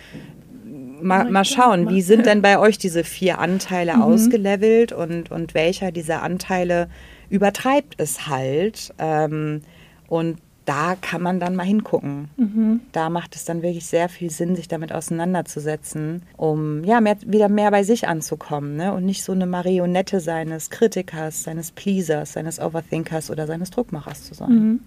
[1.03, 4.03] mal, mal schauen, wie sind denn bei euch diese vier Anteile mhm.
[4.03, 6.89] ausgelevelt und, und welcher dieser Anteile
[7.29, 8.95] übertreibt es halt.
[8.99, 9.63] Ähm,
[10.09, 12.29] und da kann man dann mal hingucken.
[12.37, 12.81] Mhm.
[12.93, 17.49] Da macht es dann wirklich sehr viel Sinn, sich damit auseinanderzusetzen, um ja mehr, wieder
[17.49, 18.93] mehr bei sich anzukommen ne?
[18.93, 24.35] und nicht so eine Marionette seines Kritikers, seines Pleasers, seines Overthinkers oder seines Druckmachers zu
[24.35, 24.51] sein.
[24.51, 24.81] Mhm.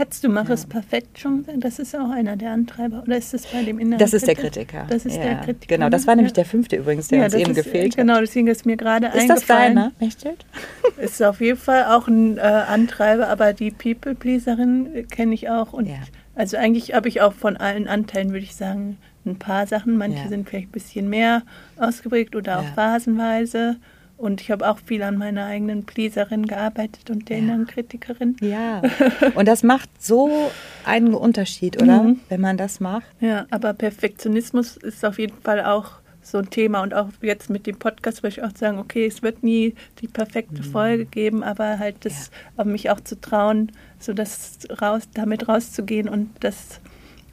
[0.00, 1.62] Hättest du Mach es perfekt schon gesagt?
[1.62, 3.02] Das ist auch einer der Antreiber.
[3.02, 4.86] Oder ist es bei dem inneren Das ist der Kritiker.
[4.88, 5.22] Das ist ja.
[5.22, 5.76] der Kritiker.
[5.76, 8.46] Genau, das war nämlich der fünfte übrigens, der ja, uns eben ist, gefehlt Genau, deswegen
[8.46, 9.30] ist mir gerade eingefallen.
[9.30, 10.46] Ist das deiner, Mechthild?
[10.96, 15.74] Ist auf jeden Fall auch ein äh, Antreiber, aber die People-Pleaserin kenne ich auch.
[15.74, 15.96] Und ja.
[16.34, 19.98] Also eigentlich habe ich auch von allen Anteilen, würde ich sagen, ein paar Sachen.
[19.98, 21.42] Manche sind vielleicht ein bisschen mehr
[21.76, 23.76] ausgeprägt oder auch phasenweise.
[24.20, 27.42] Und ich habe auch viel an meiner eigenen Pleaserin gearbeitet und der ja.
[27.42, 28.36] inneren Kritikerin.
[28.42, 28.82] Ja.
[29.34, 30.50] Und das macht so
[30.84, 32.02] einen Unterschied, oder?
[32.02, 32.20] Mhm.
[32.28, 33.06] Wenn man das macht.
[33.20, 36.82] Ja, aber Perfektionismus ist auf jeden Fall auch so ein Thema.
[36.82, 40.08] Und auch jetzt mit dem Podcast würde ich auch sagen, okay, es wird nie die
[40.08, 40.70] perfekte mhm.
[40.70, 42.64] Folge geben, aber halt das, ja.
[42.64, 46.80] mich auch zu trauen, so das raus, damit rauszugehen und das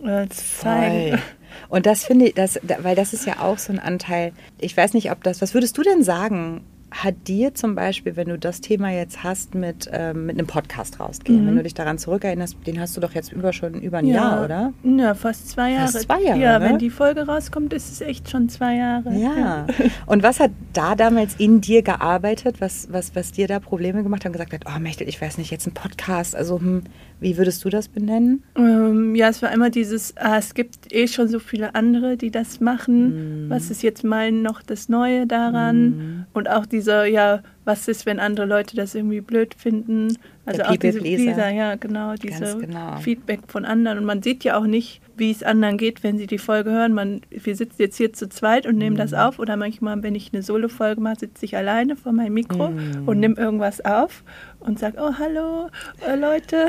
[0.05, 1.19] äh, zu zeigen.
[1.67, 4.31] Und das finde ich, das, weil das ist ja auch so ein Anteil.
[4.57, 6.63] Ich weiß nicht, ob das, was würdest du denn sagen?
[6.89, 10.99] Hat dir zum Beispiel, wenn du das Thema jetzt hast, mit, ähm, mit einem Podcast
[10.99, 11.47] rausgehen, mhm.
[11.47, 14.15] wenn du dich daran zurückerinnerst, den hast du doch jetzt über schon über ein ja,
[14.15, 14.73] Jahr, oder?
[14.83, 15.91] Ja, fast zwei Jahre.
[15.91, 16.39] Fast zwei Jahre.
[16.39, 16.65] Ja, ne?
[16.65, 19.13] wenn die Folge rauskommt, ist es echt schon zwei Jahre.
[19.13, 19.37] Ja.
[19.37, 19.67] ja.
[20.05, 24.23] Und was hat da damals in dir gearbeitet, was, was, was dir da Probleme gemacht
[24.23, 26.83] hat und gesagt hat, oh Mechtel, ich weiß nicht, jetzt ein Podcast, also hm,
[27.19, 28.43] wie würdest du das benennen?
[28.55, 32.29] Ähm, ja, es war immer dieses, ah, es gibt eh schon so viele andere, die
[32.29, 33.47] das machen.
[33.47, 33.49] Mm.
[33.49, 35.87] Was ist jetzt mal noch das Neue daran?
[35.87, 36.25] Mm.
[36.33, 40.15] Und auch dieser, ja, was ist, wenn andere Leute das irgendwie blöd finden?
[40.45, 42.97] Also Der auch diese Pleaser, ja, genau, diese genau.
[42.97, 43.97] Feedback von anderen.
[43.97, 46.93] Und man sieht ja auch nicht, wie es anderen geht, wenn sie die Folge hören.
[46.93, 48.99] Man, wir sitzen jetzt hier zu zweit und nehmen mm.
[48.99, 49.39] das auf.
[49.39, 53.07] Oder manchmal, wenn ich eine Solo-Folge mache, sitze ich alleine vor meinem Mikro mm.
[53.07, 54.23] und nehme irgendwas auf
[54.59, 55.69] und sage, oh, hallo,
[56.07, 56.67] äh, Leute.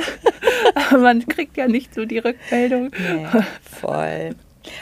[0.74, 2.90] Aber man kriegt ja nicht so die Rückmeldung.
[2.98, 3.26] Nee,
[3.62, 4.34] voll.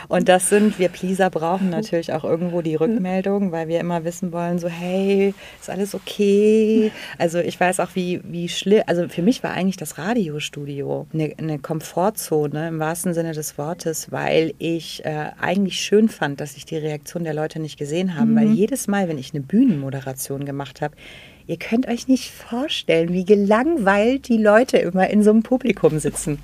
[0.09, 4.33] Und das sind, wir Pleaser brauchen natürlich auch irgendwo die Rückmeldung, weil wir immer wissen
[4.33, 6.93] wollen, so, hey, ist alles okay?
[7.19, 11.33] Also ich weiß auch, wie, wie schlimm, also für mich war eigentlich das Radiostudio eine,
[11.39, 16.65] eine Komfortzone im wahrsten Sinne des Wortes, weil ich äh, eigentlich schön fand, dass ich
[16.65, 18.37] die Reaktion der Leute nicht gesehen habe, mhm.
[18.37, 20.97] weil jedes Mal, wenn ich eine Bühnenmoderation gemacht habe,
[21.49, 26.41] Ihr könnt euch nicht vorstellen, wie gelangweilt die Leute immer in so einem Publikum sitzen.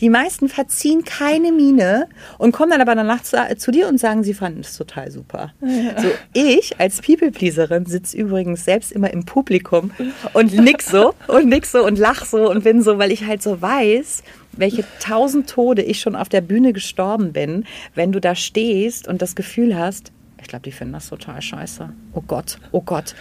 [0.00, 4.24] Die meisten verziehen keine Miene und kommen dann aber danach zu, zu dir und sagen,
[4.24, 5.52] sie fanden es total super.
[5.60, 6.00] Ja.
[6.00, 9.90] So, ich als People-Pleaserin sitze übrigens selbst immer im Publikum
[10.32, 13.42] und nick so und nick so und lach so und bin so, weil ich halt
[13.42, 18.34] so weiß, welche tausend Tode ich schon auf der Bühne gestorben bin, wenn du da
[18.34, 21.90] stehst und das Gefühl hast, ich glaube, die finden das total scheiße.
[22.12, 23.14] Oh Gott, oh Gott.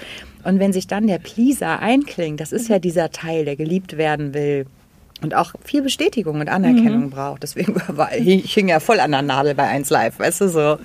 [0.45, 4.33] Und wenn sich dann der Pleaser einklingt, das ist ja dieser Teil, der geliebt werden
[4.33, 4.67] will
[5.21, 7.09] und auch viel Bestätigung und Anerkennung mhm.
[7.09, 7.43] braucht.
[7.43, 10.77] Deswegen war ich hing ja voll an der Nadel bei 1 Live, weißt du, so,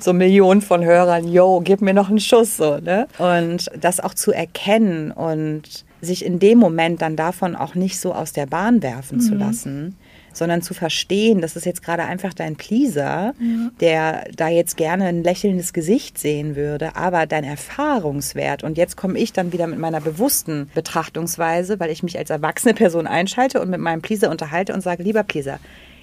[0.00, 3.08] so Millionen von Hörern, yo, gib mir noch einen Schuss, so, ne?
[3.18, 5.62] Und das auch zu erkennen und
[6.02, 9.22] sich in dem Moment dann davon auch nicht so aus der Bahn werfen mhm.
[9.22, 9.96] zu lassen,
[10.36, 13.70] sondern zu verstehen, das ist jetzt gerade einfach dein Pleaser, ja.
[13.80, 18.62] der da jetzt gerne ein lächelndes Gesicht sehen würde, aber dein Erfahrungswert.
[18.64, 22.74] Und jetzt komme ich dann wieder mit meiner bewussten Betrachtungsweise, weil ich mich als erwachsene
[22.74, 25.58] Person einschalte und mit meinem Pleaser unterhalte und sage, lieber Pleaser,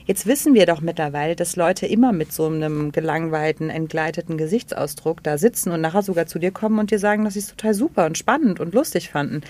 [0.06, 5.38] Jetzt wissen wir doch mittlerweile, dass Leute immer mit so einem gelangweilten, entgleiteten Gesichtsausdruck da
[5.38, 8.06] sitzen und nachher sogar zu dir kommen und dir sagen, dass sie es total super
[8.06, 9.44] und spannend und lustig fanden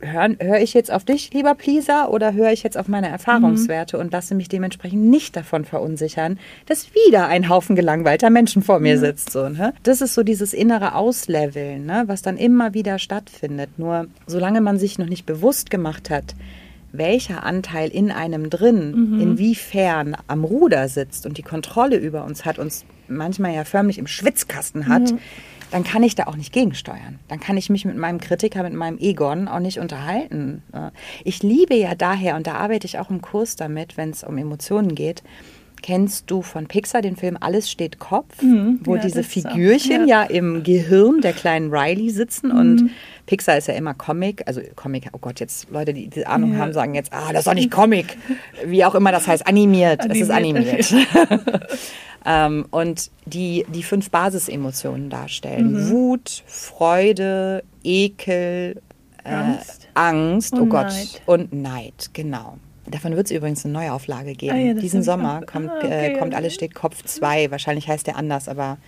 [0.00, 3.96] höre hör ich jetzt auf dich, lieber Pleaser, oder höre ich jetzt auf meine Erfahrungswerte
[3.96, 4.02] mhm.
[4.02, 8.96] und lasse mich dementsprechend nicht davon verunsichern, dass wieder ein Haufen gelangweilter Menschen vor mir
[8.96, 9.00] mhm.
[9.00, 9.30] sitzt.
[9.30, 9.74] So, ne?
[9.82, 12.04] Das ist so dieses innere Ausleveln, ne?
[12.06, 13.70] was dann immer wieder stattfindet.
[13.78, 16.34] Nur solange man sich noch nicht bewusst gemacht hat,
[16.92, 19.20] welcher Anteil in einem drin, mhm.
[19.20, 24.06] inwiefern am Ruder sitzt und die Kontrolle über uns hat, uns manchmal ja förmlich im
[24.06, 25.18] Schwitzkasten hat, mhm
[25.70, 27.18] dann kann ich da auch nicht gegensteuern.
[27.28, 30.62] Dann kann ich mich mit meinem Kritiker, mit meinem Egon auch nicht unterhalten.
[31.24, 34.38] Ich liebe ja daher, und da arbeite ich auch im Kurs damit, wenn es um
[34.38, 35.22] Emotionen geht,
[35.82, 40.22] Kennst du von Pixar den Film Alles steht Kopf, mhm, wo ja, diese Figürchen ja.
[40.22, 40.30] ja.
[40.30, 42.58] im Gehirn der kleinen Riley sitzen mhm.
[42.58, 42.90] und
[43.26, 46.60] Pixar ist ja immer Comic, also Comic, oh Gott, jetzt Leute, die diese Ahnung ja.
[46.60, 48.16] haben, sagen jetzt, ah, das ist doch nicht Comic,
[48.64, 50.16] wie auch immer das heißt, animiert, animiert.
[50.16, 50.94] es ist animiert.
[52.26, 55.72] ähm, und die die fünf Basisemotionen darstellen.
[55.72, 55.90] Mhm.
[55.90, 58.80] Wut, Freude, Ekel,
[59.24, 61.22] äh, Angst, Angst oh Gott, Neid.
[61.26, 62.58] und Neid, genau.
[62.90, 64.54] Davon wird es übrigens eine Neuauflage geben.
[64.54, 67.50] Ah, ja, Diesen Sommer kommt, ah, okay, äh, kommt Alles steht Kopf 2.
[67.50, 68.78] Wahrscheinlich heißt der anders, aber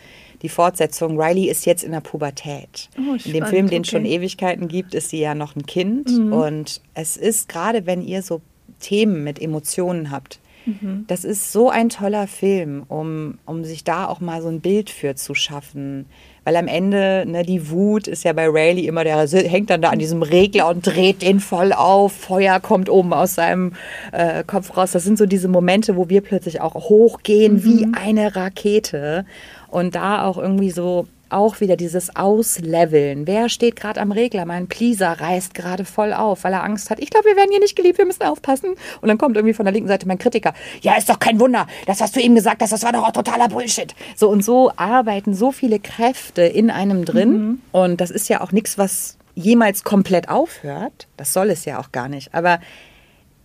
[0.43, 1.21] die Fortsetzung.
[1.21, 2.89] Riley ist jetzt in der Pubertät.
[2.99, 6.11] Oh, in dem Film, den es schon Ewigkeiten gibt, ist sie ja noch ein Kind.
[6.11, 6.33] Mhm.
[6.33, 8.41] Und es ist gerade, wenn ihr so
[8.81, 11.05] Themen mit Emotionen habt, mhm.
[11.07, 14.91] das ist so ein toller Film, um, um sich da auch mal so ein Bild
[14.91, 16.07] für zu schaffen
[16.45, 19.91] weil am Ende, ne, die Wut ist ja bei Rayleigh immer, der hängt dann da
[19.91, 22.13] an diesem Regler und dreht den voll auf.
[22.13, 23.73] Feuer kommt oben aus seinem
[24.13, 24.93] äh, Kopf raus.
[24.93, 27.65] Das sind so diese Momente, wo wir plötzlich auch hochgehen mhm.
[27.65, 29.25] wie eine Rakete.
[29.69, 33.27] Und da auch irgendwie so auch wieder dieses Ausleveln.
[33.27, 34.45] Wer steht gerade am Regler?
[34.45, 37.01] Mein Pleaser reißt gerade voll auf, weil er Angst hat.
[37.01, 38.75] Ich glaube, wir werden hier nicht geliebt, wir müssen aufpassen.
[39.01, 40.55] Und dann kommt irgendwie von der linken Seite mein Kritiker.
[40.83, 41.67] Ja, ist doch kein Wunder.
[41.87, 43.95] Das, was du eben gesagt hast, das war doch auch totaler Bullshit.
[44.17, 47.33] So und so arbeiten so viele Kräfte in einem drin.
[47.33, 47.63] Mhm.
[47.73, 51.09] Und das ist ja auch nichts, was jemals komplett aufhört.
[51.17, 52.35] Das soll es ja auch gar nicht.
[52.35, 52.61] Aber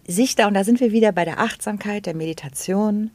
[0.07, 3.11] sich da, und da sind wir wieder bei der Achtsamkeit, der Meditation,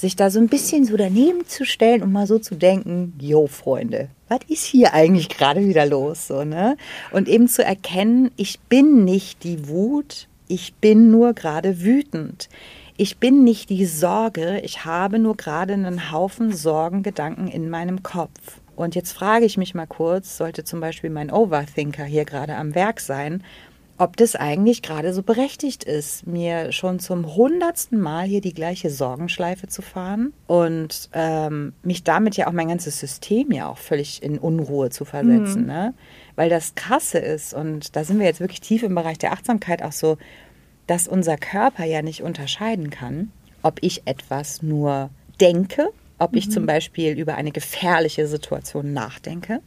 [0.00, 3.46] sich da so ein bisschen so daneben zu stellen und mal so zu denken, jo
[3.46, 6.26] Freunde, was ist hier eigentlich gerade wieder los?
[6.26, 6.76] So, ne?
[7.12, 12.48] Und eben zu erkennen, ich bin nicht die Wut, ich bin nur gerade wütend.
[12.96, 18.60] Ich bin nicht die Sorge, ich habe nur gerade einen Haufen Sorgengedanken in meinem Kopf.
[18.76, 22.74] Und jetzt frage ich mich mal kurz, sollte zum Beispiel mein Overthinker hier gerade am
[22.74, 23.42] Werk sein
[24.00, 28.88] ob das eigentlich gerade so berechtigt ist, mir schon zum hundertsten Mal hier die gleiche
[28.88, 34.22] Sorgenschleife zu fahren und ähm, mich damit ja auch mein ganzes System ja auch völlig
[34.22, 35.62] in Unruhe zu versetzen.
[35.62, 35.66] Mhm.
[35.66, 35.94] Ne?
[36.34, 39.82] Weil das Krasse ist, und da sind wir jetzt wirklich tief im Bereich der Achtsamkeit
[39.82, 40.16] auch so,
[40.86, 45.10] dass unser Körper ja nicht unterscheiden kann, ob ich etwas nur
[45.42, 46.52] denke, ob ich mhm.
[46.52, 49.60] zum Beispiel über eine gefährliche Situation nachdenke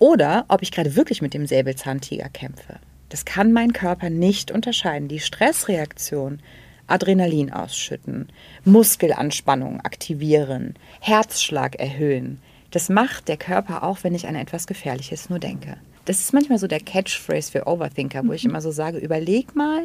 [0.00, 2.80] oder ob ich gerade wirklich mit dem Säbelzahntiger kämpfe.
[3.12, 5.06] Das kann mein Körper nicht unterscheiden.
[5.06, 6.40] Die Stressreaktion,
[6.86, 8.30] Adrenalin ausschütten,
[8.64, 15.38] Muskelanspannung aktivieren, Herzschlag erhöhen, das macht der Körper auch, wenn ich an etwas Gefährliches nur
[15.38, 15.76] denke.
[16.06, 18.32] Das ist manchmal so der Catchphrase für Overthinker, wo mhm.
[18.32, 19.82] ich immer so sage, überleg mal,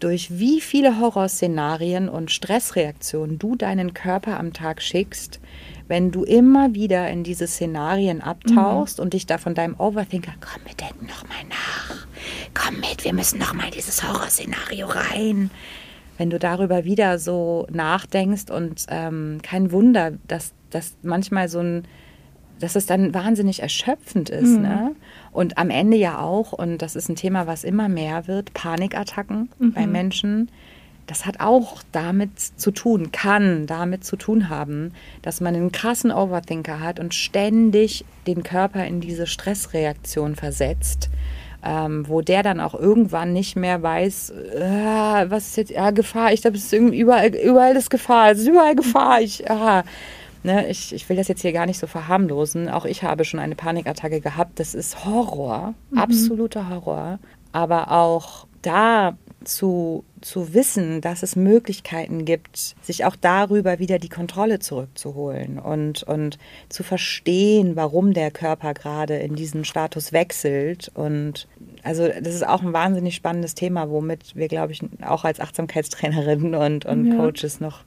[0.00, 5.40] durch wie viele Horrorszenarien und Stressreaktionen du deinen Körper am Tag schickst,
[5.92, 9.04] wenn du immer wieder in diese Szenarien abtauchst mhm.
[9.04, 12.06] und dich da von deinem Overthinker, komm, wir denken nochmal nach
[12.54, 15.50] komm mit, wir müssen noch mal in dieses Horrorszenario rein.
[16.18, 21.84] Wenn du darüber wieder so nachdenkst und ähm, kein Wunder, dass, dass manchmal so ein,
[22.60, 24.56] dass es dann wahnsinnig erschöpfend ist.
[24.56, 24.62] Mhm.
[24.62, 24.96] Ne?
[25.32, 29.48] Und am Ende ja auch, und das ist ein Thema, was immer mehr wird, Panikattacken
[29.58, 29.72] mhm.
[29.72, 30.50] bei Menschen.
[31.06, 36.12] Das hat auch damit zu tun, kann damit zu tun haben, dass man einen krassen
[36.12, 41.10] Overthinker hat und ständig den Körper in diese Stressreaktion versetzt
[41.64, 46.32] ähm, wo der dann auch irgendwann nicht mehr weiß, äh, was ist jetzt ja, Gefahr,
[46.32, 49.84] ich glaube, es ist überall, überall ist Gefahr, es ist überall Gefahr, ich, ah.
[50.44, 52.68] Ne, ich, ich will das jetzt hier gar nicht so verharmlosen.
[52.68, 54.58] Auch ich habe schon eine Panikattacke gehabt.
[54.58, 55.98] Das ist Horror, mhm.
[55.98, 57.20] absoluter Horror.
[57.52, 64.08] Aber auch da zu, zu wissen, dass es Möglichkeiten gibt, sich auch darüber wieder die
[64.08, 70.90] Kontrolle zurückzuholen und, und zu verstehen, warum der Körper gerade in diesen Status wechselt.
[70.94, 71.48] Und
[71.82, 76.54] also das ist auch ein wahnsinnig spannendes Thema, womit wir, glaube ich, auch als Achtsamkeitstrainerinnen
[76.54, 77.16] und, und ja.
[77.16, 77.84] Coaches noch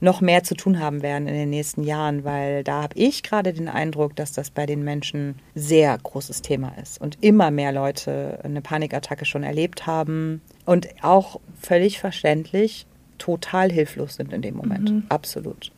[0.00, 3.52] noch mehr zu tun haben werden in den nächsten Jahren, weil da habe ich gerade
[3.52, 8.40] den Eindruck, dass das bei den Menschen sehr großes Thema ist und immer mehr Leute
[8.42, 12.86] eine Panikattacke schon erlebt haben und auch völlig verständlich
[13.18, 14.90] total hilflos sind in dem Moment.
[14.90, 15.02] Mhm.
[15.10, 15.70] Absolut.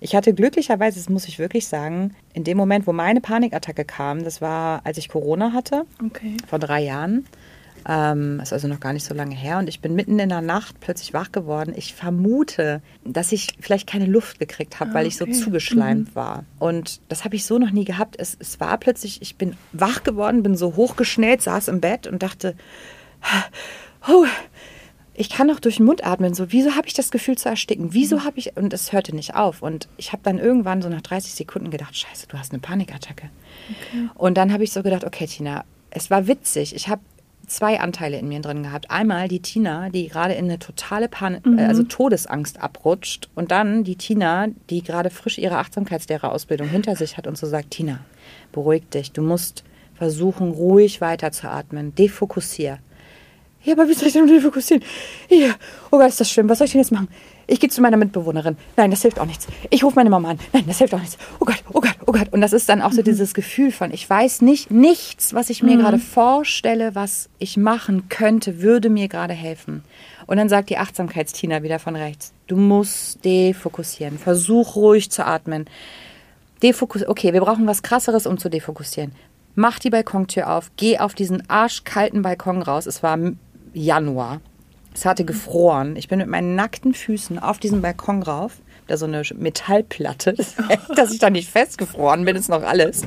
[0.00, 4.24] Ich hatte glücklicherweise, das muss ich wirklich sagen, in dem Moment, wo meine Panikattacke kam,
[4.24, 6.36] das war, als ich Corona hatte, okay.
[6.46, 7.26] vor drei Jahren,
[7.88, 9.58] ähm, ist also noch gar nicht so lange her.
[9.58, 11.72] Und ich bin mitten in der Nacht plötzlich wach geworden.
[11.74, 16.14] Ich vermute, dass ich vielleicht keine Luft gekriegt habe, ah, weil ich so zugeschleimt mhm.
[16.14, 16.44] war.
[16.58, 18.16] Und das habe ich so noch nie gehabt.
[18.18, 22.22] Es, es war plötzlich, ich bin wach geworden, bin so hochgeschnellt, saß im Bett und
[22.22, 22.54] dachte,
[24.06, 24.26] oh,
[25.14, 26.34] ich kann doch durch den Mund atmen.
[26.34, 27.94] So, wieso habe ich das Gefühl zu ersticken?
[27.94, 28.24] Wieso mhm.
[28.24, 28.54] habe ich.
[28.58, 29.62] Und es hörte nicht auf.
[29.62, 33.30] Und ich habe dann irgendwann so nach 30 Sekunden gedacht: Scheiße, du hast eine Panikattacke.
[33.70, 34.08] Okay.
[34.14, 36.74] Und dann habe ich so gedacht: Okay, Tina, es war witzig.
[36.74, 37.00] Ich habe
[37.48, 38.90] zwei Anteile in mir drin gehabt.
[38.90, 41.58] Einmal die Tina, die gerade in eine totale Pan mhm.
[41.58, 43.28] also Todesangst abrutscht.
[43.34, 47.72] Und dann die Tina, die gerade frisch ihre Achtsamkeitslehrerausbildung hinter sich hat und so sagt,
[47.72, 48.00] Tina,
[48.52, 49.12] beruhig dich.
[49.12, 51.94] Du musst versuchen, ruhig weiterzuatmen.
[51.94, 52.78] Defokussier.
[53.64, 54.84] Ja, aber wie soll ich denn defokussieren?
[55.28, 55.54] Ja,
[55.90, 56.48] oh Gott, ist das schlimm.
[56.48, 57.08] Was soll ich denn jetzt machen?
[57.50, 58.58] Ich gehe zu meiner Mitbewohnerin.
[58.76, 59.46] Nein, das hilft auch nichts.
[59.70, 60.38] Ich rufe meine Mama an.
[60.52, 61.16] Nein, das hilft auch nichts.
[61.40, 62.30] Oh Gott, oh Gott, oh Gott.
[62.30, 63.06] Und das ist dann auch so mhm.
[63.06, 65.80] dieses Gefühl von, ich weiß nicht, nichts, was ich mir mhm.
[65.80, 69.82] gerade vorstelle, was ich machen könnte, würde mir gerade helfen.
[70.26, 74.18] Und dann sagt die Achtsamkeitstina wieder von rechts, du musst defokussieren.
[74.18, 75.64] Versuch ruhig zu atmen.
[76.62, 79.12] Defokus okay, wir brauchen was krasseres, um zu defokussieren.
[79.54, 82.84] Mach die Balkontür auf, geh auf diesen arschkalten Balkon raus.
[82.84, 83.18] Es war
[83.72, 84.42] Januar.
[84.94, 85.96] Es hatte gefroren.
[85.96, 88.60] Ich bin mit meinen nackten Füßen auf diesen Balkon rauf.
[88.86, 90.34] Da so eine Metallplatte,
[90.96, 93.02] dass ich da nicht festgefroren bin, ist noch alles.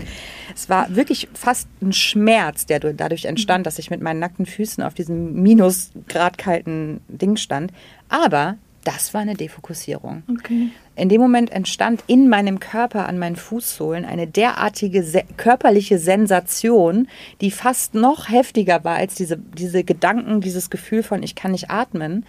[0.56, 4.84] Es war wirklich fast ein Schmerz, der dadurch entstand, dass ich mit meinen nackten Füßen
[4.84, 7.72] auf diesem minusgrad kalten Ding stand.
[8.10, 10.24] Aber das war eine Defokussierung.
[10.30, 10.70] Okay.
[11.02, 17.08] In dem Moment entstand in meinem Körper an meinen Fußsohlen eine derartige se körperliche Sensation,
[17.42, 21.72] die fast noch heftiger war als diese, diese Gedanken, dieses Gefühl von ich kann nicht
[21.72, 22.24] atmen.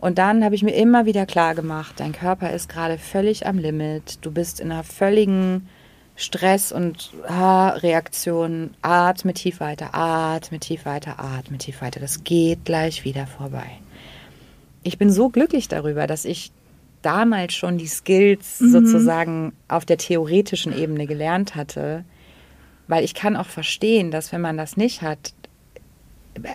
[0.00, 3.58] Und dann habe ich mir immer wieder klar gemacht, dein Körper ist gerade völlig am
[3.58, 4.18] Limit.
[4.22, 5.68] Du bist in einer völligen
[6.16, 8.74] Stress- und ah, Reaktion.
[8.82, 12.00] Atme tief weiter, atme tief weiter, atme tief weiter.
[12.00, 13.78] Das geht gleich wieder vorbei
[14.82, 16.52] ich bin so glücklich darüber, dass ich
[17.02, 18.70] damals schon die Skills mhm.
[18.70, 22.04] sozusagen auf der theoretischen Ebene gelernt hatte,
[22.88, 25.32] weil ich kann auch verstehen, dass wenn man das nicht hat,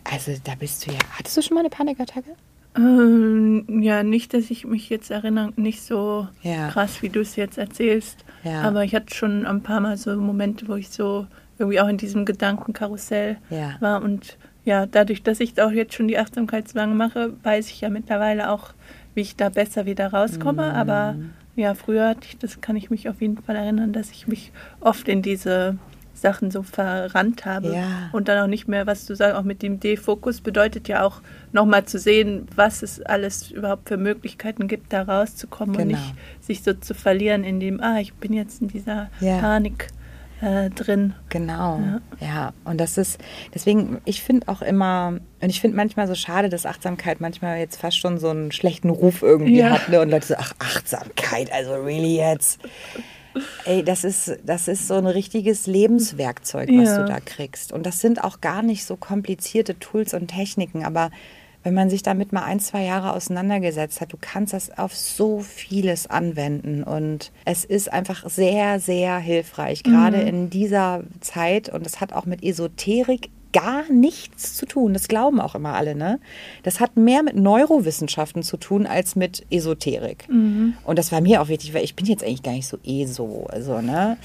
[0.04, 2.36] also da bist du ja, hattest du schon mal eine Panikattacke?
[2.78, 6.70] Ähm, ja, nicht, dass ich mich jetzt erinnere, nicht so ja.
[6.70, 8.26] krass, wie du es jetzt erzählst.
[8.44, 8.64] Ja.
[8.64, 11.26] Aber ich hatte schon ein paar Mal so Momente, wo ich so
[11.58, 13.76] irgendwie auch in diesem Gedankenkarussell ja.
[13.80, 17.90] war und ja, dadurch, dass ich auch jetzt schon die Achtsamkeitswange mache, weiß ich ja
[17.90, 18.74] mittlerweile auch,
[19.16, 20.70] wie ich da besser wieder rauskomme.
[20.70, 20.76] Mhm.
[20.76, 21.16] Aber
[21.56, 24.52] ja, früher hatte ich, das kann ich mich auf jeden Fall erinnern, dass ich mich
[24.82, 25.78] oft in diese
[26.14, 28.10] Sachen so verrannt habe ja.
[28.14, 31.22] und dann auch nicht mehr, was du sagst, auch mit dem Defokus bedeutet ja auch
[31.52, 35.84] nochmal zu sehen, was es alles überhaupt für Möglichkeiten gibt, da rauszukommen genau.
[35.84, 39.40] und nicht sich so zu verlieren in dem, ah, ich bin jetzt in dieser ja.
[39.40, 39.90] Panik
[40.42, 41.14] äh, drin.
[41.30, 41.80] Genau,
[42.20, 42.28] ja.
[42.28, 42.54] ja.
[42.64, 43.20] Und das ist,
[43.54, 47.80] deswegen, ich finde auch immer, und ich finde manchmal so schade, dass Achtsamkeit manchmal jetzt
[47.80, 49.72] fast schon so einen schlechten Ruf irgendwie ja.
[49.72, 49.90] hat.
[49.90, 50.02] Ne?
[50.02, 52.60] Und Leute so, ach, Achtsamkeit, also really jetzt.
[53.66, 57.04] Ey, das ist, das ist so ein richtiges Lebenswerkzeug, was ja.
[57.04, 57.74] du da kriegst.
[57.74, 61.12] Und das sind auch gar nicht so komplizierte Tools und Techniken, aber
[61.66, 65.40] wenn man sich damit mal ein, zwei Jahre auseinandergesetzt hat, du kannst das auf so
[65.40, 70.28] vieles anwenden und es ist einfach sehr, sehr hilfreich, gerade mhm.
[70.28, 74.94] in dieser Zeit und es hat auch mit Esoterik gar nichts zu tun.
[74.94, 76.20] Das glauben auch immer alle, ne?
[76.64, 80.30] Das hat mehr mit Neurowissenschaften zu tun als mit Esoterik.
[80.30, 80.74] Mhm.
[80.84, 83.48] Und das war mir auch wichtig, weil ich bin jetzt eigentlich gar nicht so ESO,
[83.50, 84.18] also, ne?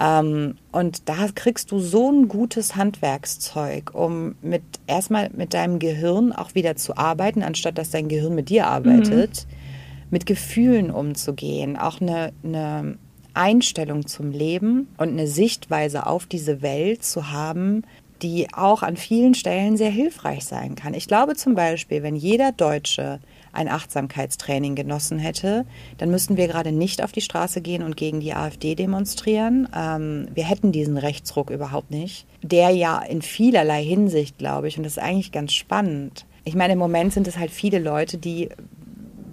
[0.00, 6.32] Ähm, und da kriegst du so ein gutes Handwerkszeug, um mit erstmal mit deinem Gehirn
[6.32, 10.06] auch wieder zu arbeiten, anstatt dass dein Gehirn mit dir arbeitet, mhm.
[10.10, 12.98] mit Gefühlen umzugehen, auch eine, eine
[13.34, 17.82] Einstellung zum Leben und eine Sichtweise auf diese Welt zu haben,
[18.22, 20.94] die auch an vielen Stellen sehr hilfreich sein kann.
[20.94, 23.20] Ich glaube zum Beispiel, wenn jeder Deutsche
[23.54, 25.64] ein Achtsamkeitstraining genossen hätte,
[25.98, 29.68] dann müssten wir gerade nicht auf die Straße gehen und gegen die AfD demonstrieren.
[29.74, 34.84] Ähm, wir hätten diesen Rechtsruck überhaupt nicht, der ja in vielerlei Hinsicht, glaube ich, und
[34.84, 36.26] das ist eigentlich ganz spannend.
[36.44, 38.50] Ich meine, im Moment sind es halt viele Leute, die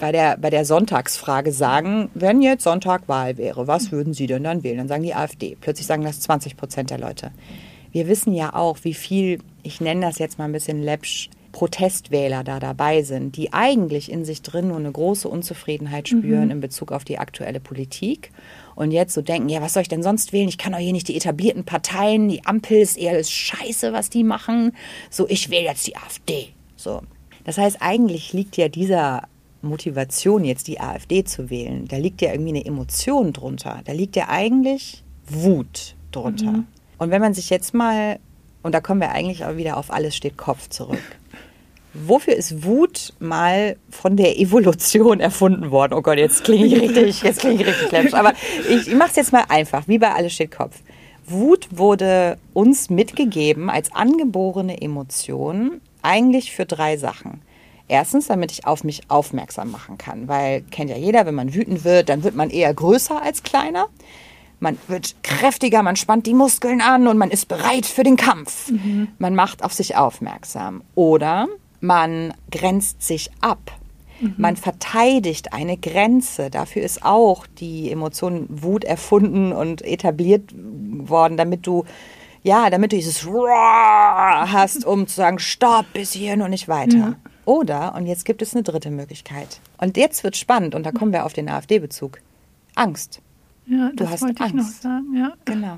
[0.01, 4.43] bei der, bei der Sonntagsfrage sagen, wenn jetzt Sonntag Wahl wäre, was würden Sie denn
[4.43, 4.79] dann wählen?
[4.79, 5.55] Dann sagen die AfD.
[5.61, 7.31] Plötzlich sagen das 20 Prozent der Leute.
[7.91, 12.43] Wir wissen ja auch, wie viel, ich nenne das jetzt mal ein bisschen läppsch, Protestwähler
[12.43, 16.51] da dabei sind, die eigentlich in sich drin nur eine große Unzufriedenheit spüren mhm.
[16.51, 18.31] in Bezug auf die aktuelle Politik
[18.75, 20.49] und jetzt so denken, ja, was soll ich denn sonst wählen?
[20.49, 24.09] Ich kann doch hier nicht die etablierten Parteien, die Ampel ist eher das Scheiße, was
[24.09, 24.73] die machen.
[25.09, 26.49] So, ich wähle jetzt die AfD.
[26.75, 27.01] So.
[27.43, 29.23] Das heißt, eigentlich liegt ja dieser
[29.61, 33.81] Motivation, jetzt die AfD zu wählen, da liegt ja irgendwie eine Emotion drunter.
[33.85, 36.51] Da liegt ja eigentlich Wut drunter.
[36.51, 36.67] Mhm.
[36.97, 38.19] Und wenn man sich jetzt mal,
[38.63, 40.99] und da kommen wir eigentlich auch wieder auf alles steht Kopf zurück.
[41.93, 45.93] Wofür ist Wut mal von der Evolution erfunden worden?
[45.93, 48.13] Oh Gott, jetzt klinge ich richtig, jetzt klinge ich richtig läppisch.
[48.13, 48.33] Aber
[48.69, 50.79] ich, ich mache es jetzt mal einfach, wie bei Alles steht Kopf.
[51.25, 57.41] Wut wurde uns mitgegeben als angeborene Emotion eigentlich für drei Sachen.
[57.87, 61.83] Erstens, damit ich auf mich aufmerksam machen kann, weil kennt ja jeder, wenn man wütend
[61.83, 63.87] wird, dann wird man eher größer als kleiner
[64.61, 68.69] man wird kräftiger, man spannt die Muskeln an und man ist bereit für den Kampf.
[68.69, 69.07] Mhm.
[69.17, 70.83] Man macht auf sich aufmerksam.
[70.93, 71.47] Oder
[71.81, 73.71] man grenzt sich ab.
[74.21, 74.35] Mhm.
[74.37, 76.49] Man verteidigt eine Grenze.
[76.49, 81.85] Dafür ist auch die Emotion Wut erfunden und etabliert worden, damit du
[82.43, 86.97] ja, damit du dieses hast, um zu sagen, stopp, bis hierhin und nicht weiter.
[86.97, 87.15] Ja.
[87.45, 89.59] Oder, und jetzt gibt es eine dritte Möglichkeit.
[89.77, 92.19] Und jetzt wird spannend, und da kommen wir auf den AfD-Bezug.
[92.75, 93.21] Angst.
[93.67, 94.55] Ja, du hast wollte Angst.
[94.55, 95.33] ich noch sagen, ja.
[95.45, 95.77] Genau.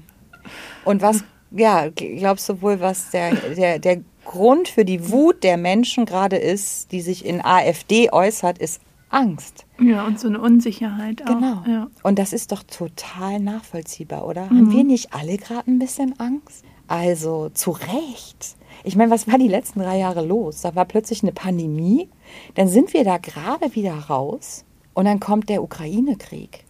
[0.85, 5.57] Und was, ja, glaubst du wohl, was der, der, der Grund für die Wut der
[5.57, 9.65] Menschen gerade ist, die sich in AfD äußert, ist Angst.
[9.79, 11.27] Ja, und so eine Unsicherheit auch.
[11.27, 11.63] Genau.
[11.67, 11.87] Ja.
[12.01, 14.45] Und das ist doch total nachvollziehbar, oder?
[14.45, 14.57] Mhm.
[14.57, 16.65] Haben wir nicht alle gerade ein bisschen Angst?
[16.87, 18.55] Also zu Recht.
[18.83, 20.61] Ich meine, was war die letzten drei Jahre los?
[20.61, 22.09] Da war plötzlich eine Pandemie,
[22.55, 26.65] dann sind wir da gerade wieder raus und dann kommt der Ukraine-Krieg.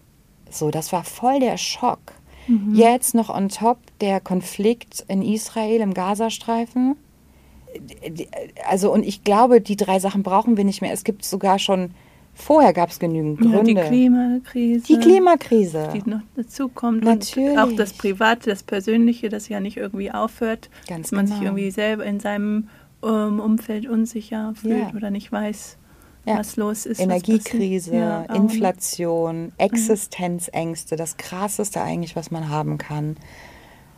[0.49, 1.99] So, das war voll der Schock.
[2.47, 2.76] Mhm.
[2.76, 6.95] Jetzt noch on top der Konflikt in Israel im Gazastreifen.
[8.67, 10.93] Also, und ich glaube, die drei Sachen brauchen wir nicht mehr.
[10.93, 11.91] Es gibt sogar schon,
[12.34, 13.71] vorher gab es genügend Gründe.
[13.71, 14.86] Ja, die Klimakrise.
[14.88, 15.89] Die Klimakrise.
[15.93, 17.03] Die noch dazu kommt.
[17.03, 17.51] Natürlich.
[17.51, 20.69] Und auch das Private, das Persönliche, das ja nicht irgendwie aufhört.
[20.88, 21.38] Ganz dass man genau.
[21.38, 22.69] sich irgendwie selber in seinem
[23.01, 24.93] um, Umfeld unsicher fühlt ja.
[24.95, 25.78] oder nicht weiß,
[26.26, 26.38] ja.
[26.39, 26.99] was los ist.
[26.99, 33.17] Energiekrise, ja, Inflation, Existenzängste, das Krasseste eigentlich, was man haben kann.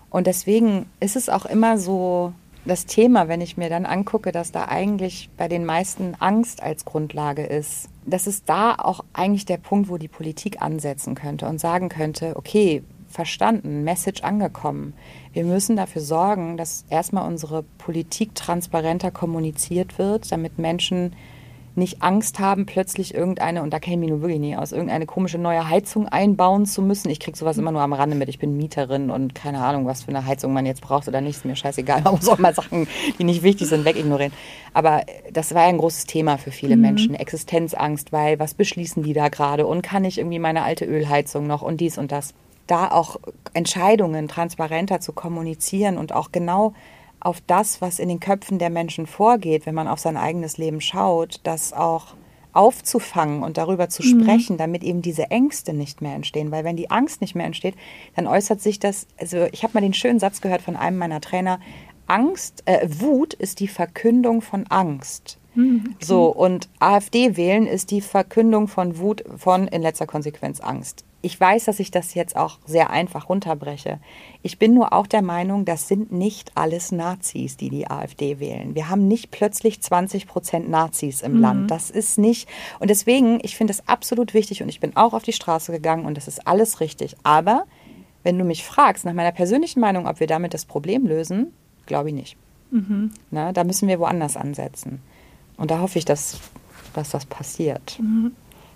[0.10, 2.34] Und deswegen ist es auch immer so
[2.66, 6.86] das Thema, wenn ich mir dann angucke, dass da eigentlich bei den meisten Angst als
[6.86, 7.90] Grundlage ist.
[8.06, 12.36] Das ist da auch eigentlich der Punkt, wo die Politik ansetzen könnte und sagen könnte,
[12.36, 14.94] okay, verstanden, Message angekommen.
[15.32, 21.16] Wir müssen dafür sorgen, dass erstmal unsere Politik transparenter kommuniziert wird, damit Menschen
[21.78, 25.06] nicht Angst haben, plötzlich irgendeine, und da kenne ich mich nur wirklich nie aus, irgendeine
[25.06, 27.10] komische neue Heizung einbauen zu müssen.
[27.10, 28.30] Ich kriege sowas immer nur am Rande mit.
[28.30, 31.38] Ich bin Mieterin und keine Ahnung, was für eine Heizung man jetzt braucht oder nicht.
[31.38, 32.02] Ist mir scheißegal.
[32.04, 32.88] Man muss auch mal Sachen,
[33.20, 34.34] die nicht wichtig sind, wegignorieren.
[34.74, 35.02] Aber
[35.32, 36.82] das war ja ein großes Thema für viele mhm.
[36.82, 37.16] Menschen.
[37.16, 39.66] Existenzangst, weil was beschließen die da gerade?
[39.66, 42.34] Und kann ich irgendwie meine alte Ölheizung noch und dies und das?
[42.68, 43.18] Da auch
[43.54, 46.74] Entscheidungen transparenter zu kommunizieren und auch genau
[47.26, 50.80] auf das, was in den Köpfen der Menschen vorgeht, wenn man auf sein eigenes Leben
[50.80, 52.14] schaut, das auch
[52.54, 54.22] aufzufangen und darüber zu mhm.
[54.22, 56.52] sprechen, damit eben diese Ängste nicht mehr entstehen.
[56.52, 57.76] Weil wenn die Angst nicht mehr entsteht,
[58.16, 61.20] dann äußert sich das, also ich habe mal den schönen Satz gehört von einem meiner
[61.20, 61.60] Trainer,
[62.08, 65.40] Angst, äh, Wut ist die Verkündung von Angst.
[65.56, 65.96] Mhm.
[66.00, 71.40] So, und AfD wählen ist die Verkündung von Wut von in letzter Konsequenz Angst ich
[71.40, 74.00] weiß, dass ich das jetzt auch sehr einfach runterbreche.
[74.44, 78.76] Ich bin nur auch der Meinung, das sind nicht alles Nazis, die die AfD wählen.
[78.76, 81.42] Wir haben nicht plötzlich 20 Prozent Nazis im mhm.
[81.42, 81.72] Land.
[81.72, 82.48] Das ist nicht.
[82.80, 86.06] Und deswegen, ich finde es absolut wichtig und ich bin auch auf die Straße gegangen
[86.06, 87.16] und das ist alles richtig.
[87.24, 87.66] Aber
[88.22, 91.54] wenn du mich fragst nach meiner persönlichen Meinung, ob wir damit das Problem lösen,
[91.88, 92.38] glaube ich nicht.
[92.70, 93.10] Mhm.
[93.32, 95.02] Na, da müssen wir woanders ansetzen.
[95.58, 96.40] Und da hoffe ich, dass,
[96.94, 97.98] dass das passiert.
[98.00, 98.34] Mhm.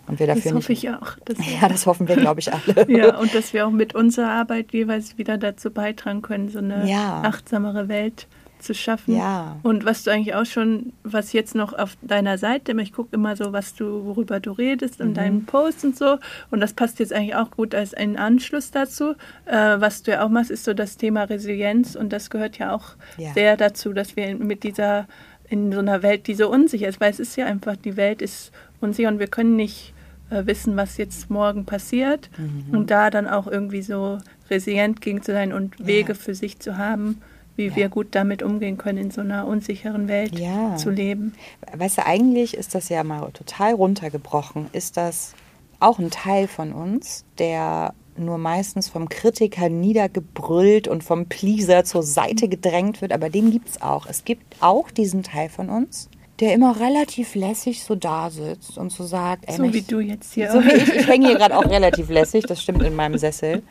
[0.10, 1.18] Und wir dafür das hoffe nicht, ich auch.
[1.62, 2.86] ja, das hoffen wir, glaube ich, alle.
[2.90, 6.90] ja, und dass wir auch mit unserer Arbeit jeweils wieder dazu beitragen können, so eine
[6.90, 7.22] ja.
[7.22, 9.16] achtsamere Welt zu schaffen.
[9.16, 9.58] Ja.
[9.62, 13.36] Und was du eigentlich auch schon, was jetzt noch auf deiner Seite, ich gucke immer
[13.36, 15.14] so, was du, worüber du redest in mhm.
[15.14, 16.18] deinen Posts und so.
[16.50, 19.12] Und das passt jetzt eigentlich auch gut als ein Anschluss dazu.
[19.46, 21.96] Äh, was du ja auch machst, ist so das Thema Resilienz.
[21.96, 23.32] Und das gehört ja auch ja.
[23.34, 25.08] sehr dazu, dass wir mit dieser,
[25.48, 28.24] in so einer Welt, die so unsicher ist, weil es ist ja einfach, die Welt
[28.24, 28.52] ist
[28.82, 29.94] unsicher und wir können nicht
[30.30, 32.30] äh, wissen, was jetzt morgen passiert.
[32.38, 32.78] Mhm.
[32.78, 34.20] Und da dann auch irgendwie so
[34.50, 36.20] resilient gegen zu sein und Wege ja.
[36.20, 37.22] für sich zu haben
[37.60, 37.76] wie ja.
[37.76, 40.78] wir gut damit umgehen können, in so einer unsicheren Welt ja.
[40.78, 41.34] zu leben.
[41.76, 44.68] Weißt du, eigentlich ist das ja mal total runtergebrochen.
[44.72, 45.34] Ist das
[45.80, 52.04] auch ein Teil von uns, der nur meistens vom Kritiker niedergebrüllt und vom Pleaser zur
[52.04, 54.08] Seite gedrängt wird, aber den gibt es auch.
[54.08, 56.10] Es gibt auch diesen Teil von uns,
[56.40, 60.34] der immer relativ lässig so da sitzt und so sagt, ey, so wie du jetzt
[60.34, 60.52] hier.
[60.52, 63.64] So wie ich, ich hänge hier gerade auch relativ lässig, das stimmt in meinem Sessel.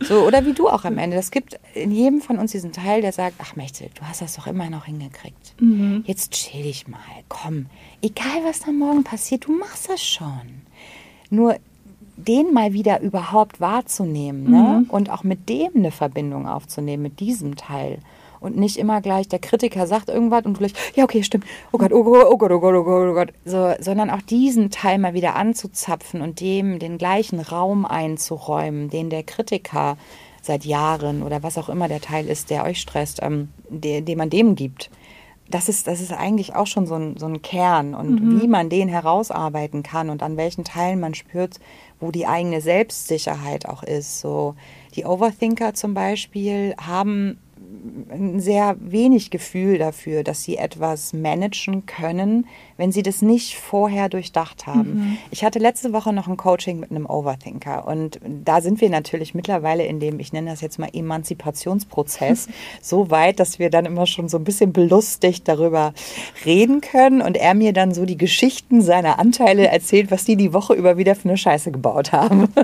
[0.00, 1.16] So, oder wie du auch am Ende.
[1.16, 4.36] Es gibt in jedem von uns diesen Teil, der sagt, ach Mechtel, du hast das
[4.36, 5.54] doch immer noch hingekriegt.
[5.60, 6.04] Mhm.
[6.06, 6.98] Jetzt chill dich mal.
[7.28, 7.66] Komm,
[8.02, 10.62] egal was da morgen passiert, du machst das schon.
[11.30, 11.56] Nur
[12.16, 14.84] den mal wieder überhaupt wahrzunehmen ne?
[14.84, 14.90] mhm.
[14.90, 17.98] und auch mit dem eine Verbindung aufzunehmen, mit diesem Teil
[18.42, 21.78] und nicht immer gleich der Kritiker sagt irgendwas und du gleich, ja, okay, stimmt, oh
[21.78, 24.70] Gott, oh Gott, oh Gott, oh Gott, oh Gott, oh Gott, so, sondern auch diesen
[24.70, 29.96] Teil mal wieder anzuzapfen und dem den gleichen Raum einzuräumen, den der Kritiker
[30.42, 34.18] seit Jahren oder was auch immer der Teil ist, der euch stresst, ähm, den, den
[34.18, 34.90] man dem gibt.
[35.48, 38.40] Das ist, das ist eigentlich auch schon so ein, so ein Kern und mhm.
[38.40, 41.60] wie man den herausarbeiten kann und an welchen Teilen man spürt,
[42.00, 44.20] wo die eigene Selbstsicherheit auch ist.
[44.20, 44.54] So
[44.96, 47.38] die Overthinker zum Beispiel haben
[48.36, 52.46] sehr wenig Gefühl dafür, dass sie etwas managen können,
[52.76, 54.94] wenn sie das nicht vorher durchdacht haben.
[54.94, 55.18] Mhm.
[55.30, 59.34] Ich hatte letzte Woche noch ein Coaching mit einem Overthinker und da sind wir natürlich
[59.34, 62.48] mittlerweile in dem, ich nenne das jetzt mal Emanzipationsprozess,
[62.82, 65.94] so weit, dass wir dann immer schon so ein bisschen belustigt darüber
[66.44, 70.52] reden können und er mir dann so die Geschichten seiner Anteile erzählt, was die die
[70.52, 72.44] Woche über wieder für eine Scheiße gebaut haben.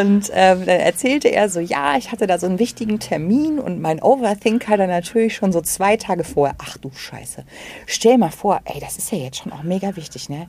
[0.00, 3.83] und ähm, dann erzählte er so, ja, ich hatte da so einen wichtigen Termin und
[3.84, 7.44] mein Overthinker dann natürlich schon so zwei Tage vorher, ach du Scheiße,
[7.84, 10.48] stell mal vor, ey, das ist ja jetzt schon auch mega wichtig, ne?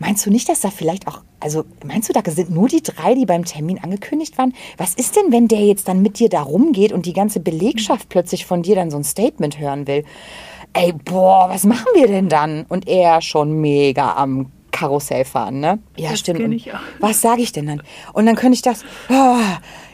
[0.00, 3.14] Meinst du nicht, dass da vielleicht auch, also meinst du, da sind nur die drei,
[3.14, 4.54] die beim Termin angekündigt waren?
[4.76, 8.08] Was ist denn, wenn der jetzt dann mit dir da rumgeht und die ganze Belegschaft
[8.08, 10.04] plötzlich von dir dann so ein Statement hören will?
[10.72, 12.66] Ey, boah, was machen wir denn dann?
[12.68, 15.78] Und er schon mega am Karussell fahren, ne?
[15.96, 16.66] Ja, das stimmt.
[16.98, 17.82] Was sage ich denn dann?
[18.12, 19.36] Und dann könnte ich das, oh,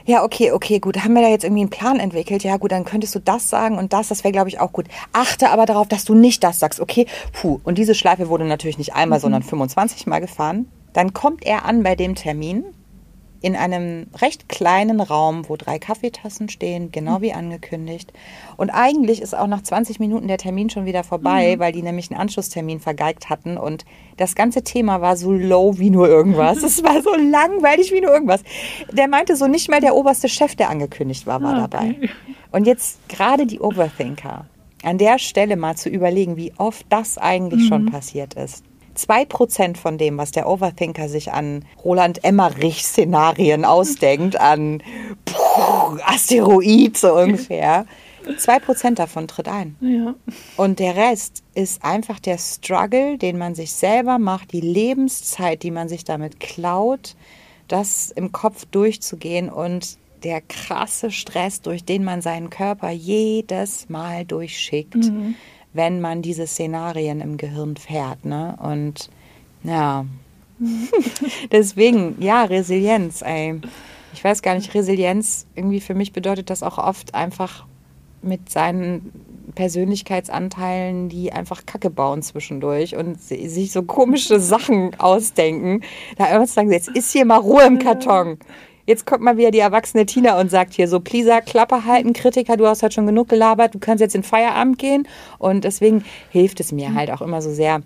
[0.06, 1.04] ja, okay, okay, gut.
[1.04, 2.42] Haben wir da jetzt irgendwie einen Plan entwickelt?
[2.42, 4.86] Ja, gut, dann könntest du das sagen und das, das wäre, glaube ich, auch gut.
[5.12, 7.06] Achte aber darauf, dass du nicht das sagst, okay?
[7.32, 7.60] Puh.
[7.64, 9.22] Und diese Schleife wurde natürlich nicht einmal, mhm.
[9.22, 10.70] sondern 25 Mal gefahren.
[10.92, 12.64] Dann kommt er an bei dem Termin
[13.42, 17.22] in einem recht kleinen Raum, wo drei Kaffeetassen stehen, genau mhm.
[17.22, 18.12] wie angekündigt.
[18.56, 21.60] Und eigentlich ist auch nach 20 Minuten der Termin schon wieder vorbei, mhm.
[21.60, 23.56] weil die nämlich einen Anschlusstermin vergeigt hatten.
[23.56, 23.84] Und
[24.18, 26.62] das ganze Thema war so low wie nur irgendwas.
[26.62, 28.42] es war so langweilig wie nur irgendwas.
[28.92, 31.96] Der meinte so, nicht mal der oberste Chef, der angekündigt war, war ah, dabei.
[32.52, 34.46] Und jetzt gerade die Overthinker.
[34.82, 37.68] An der Stelle mal zu überlegen, wie oft das eigentlich mhm.
[37.68, 38.64] schon passiert ist
[39.00, 44.82] zwei Prozent von dem, was der Overthinker sich an Roland Emmerich-Szenarien ausdenkt, an
[45.24, 47.86] puh, Asteroid so ungefähr,
[48.38, 49.76] zwei Prozent davon tritt ein.
[49.80, 50.14] Ja.
[50.56, 55.70] Und der Rest ist einfach der Struggle, den man sich selber macht, die Lebenszeit, die
[55.70, 57.16] man sich damit klaut,
[57.68, 64.26] das im Kopf durchzugehen und der krasse Stress, durch den man seinen Körper jedes Mal
[64.26, 64.96] durchschickt.
[64.96, 65.34] Mhm
[65.72, 68.24] wenn man diese Szenarien im Gehirn fährt.
[68.24, 68.56] Ne?
[68.60, 69.10] Und
[69.62, 70.04] ja,
[71.52, 73.22] deswegen, ja, Resilienz.
[73.22, 73.60] Ey.
[74.12, 77.64] Ich weiß gar nicht, Resilienz, irgendwie für mich bedeutet das auch oft einfach
[78.22, 79.12] mit seinen
[79.54, 85.82] Persönlichkeitsanteilen, die einfach Kacke bauen zwischendurch und sich so komische Sachen ausdenken.
[86.16, 88.38] Da irgendwann sagen, jetzt ist hier mal Ruhe im Karton.
[88.90, 92.56] Jetzt kommt mal wieder die erwachsene Tina und sagt hier so, Pleaser, Klappe halten, Kritiker,
[92.56, 95.06] du hast halt schon genug gelabert, du kannst jetzt in Feierabend gehen.
[95.38, 97.82] Und deswegen hilft es mir halt auch immer so sehr,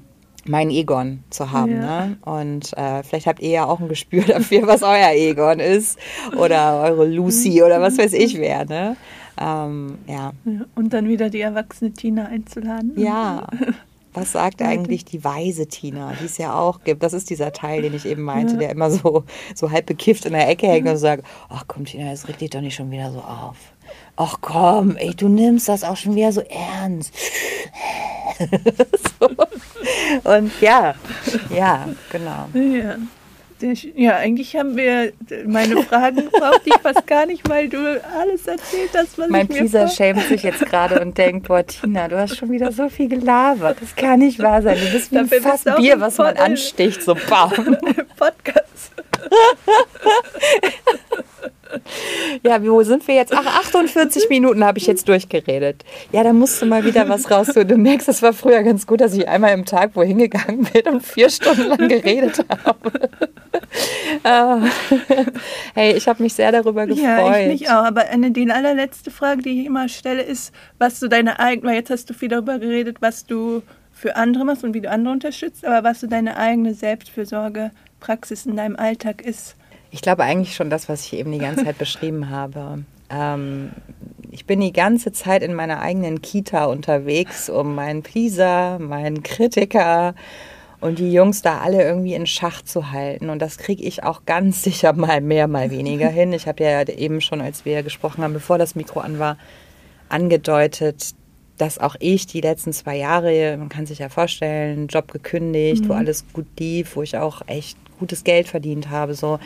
[0.47, 1.73] mein Egon zu haben.
[1.73, 2.07] Ja.
[2.07, 2.17] Ne?
[2.23, 5.99] Und äh, vielleicht habt ihr ja auch ein Gespür dafür, was euer Egon ist
[6.39, 8.65] oder eure Lucy oder was weiß ich wer.
[8.65, 8.97] Ne?
[9.39, 10.33] Ähm, ja.
[10.75, 12.93] Und dann wieder die erwachsene Tina einzuladen.
[12.97, 13.47] Ja.
[14.15, 17.03] Was sagt eigentlich die weise Tina, die es ja auch gibt?
[17.03, 20.33] Das ist dieser Teil, den ich eben meinte, der immer so, so halb bekifft in
[20.33, 23.11] der Ecke hängt und sagt, ach komm Tina, jetzt reg dich doch nicht schon wieder
[23.11, 23.57] so auf.
[24.17, 27.13] Ach komm, ey, du nimmst das auch schon wieder so ernst.
[29.21, 29.29] so.
[30.31, 30.95] Und ja,
[31.51, 32.49] ja, genau.
[32.55, 32.97] Ja.
[33.95, 35.13] Ja, eigentlich haben wir
[35.47, 37.79] meine Fragen brauchte ich fast gar nicht, weil du
[38.19, 41.65] alles erzählt hast, was mein ich Mein Pisa schämt sich jetzt gerade und denkt, boah,
[41.65, 43.79] Tina, du hast schon wieder so viel gelabert.
[43.81, 44.77] Das kann nicht wahr sein.
[44.79, 47.51] Du bist wie ein Fass Bier, was man ansticht, so bam.
[48.17, 48.93] Podcast.
[52.43, 53.33] Ja, wo sind wir jetzt?
[53.35, 55.85] Ach, 48 Minuten habe ich jetzt durchgeredet.
[56.13, 57.49] Ja, da musst du mal wieder was raus.
[57.49, 60.95] Du merkst, das war früher ganz gut, dass ich einmal im Tag wohin gegangen bin
[60.95, 63.11] und vier Stunden lang geredet habe.
[64.23, 64.63] Ah.
[65.75, 67.05] hey, ich habe mich sehr darüber gefreut.
[67.05, 67.85] Ja, ich mich auch.
[67.85, 71.77] Aber eine, die allerletzte Frage, die ich immer stelle, ist, was du deine eigene, weil
[71.77, 73.63] jetzt hast du viel darüber geredet, was du
[73.93, 78.57] für andere machst und wie du andere unterstützt, aber was du deine eigene Selbstfürsorgepraxis in
[78.57, 79.57] deinem Alltag ist.
[79.91, 82.85] Ich glaube eigentlich schon das, was ich eben die ganze Zeit beschrieben habe.
[83.11, 83.71] Ähm,
[84.31, 90.15] ich bin die ganze Zeit in meiner eigenen Kita unterwegs, um meinen Pleaser, meinen Kritiker
[90.85, 93.31] und die Jungs da alle irgendwie in Schach zu halten.
[93.31, 96.35] Und das kriege ich auch ganz sicher mal mehr, mal weniger hin.
[96.35, 99.39] Ich habe ja eben schon, als wir gesprochen haben, bevor das Mikro an war,
[100.11, 101.15] angedeutet,
[101.57, 105.89] dass auch ich die letzten zwei Jahre, man kann sich ja vorstellen, Job gekündigt, mhm.
[105.89, 109.39] wo alles gut lief, wo ich auch echt gutes Geld verdient habe, so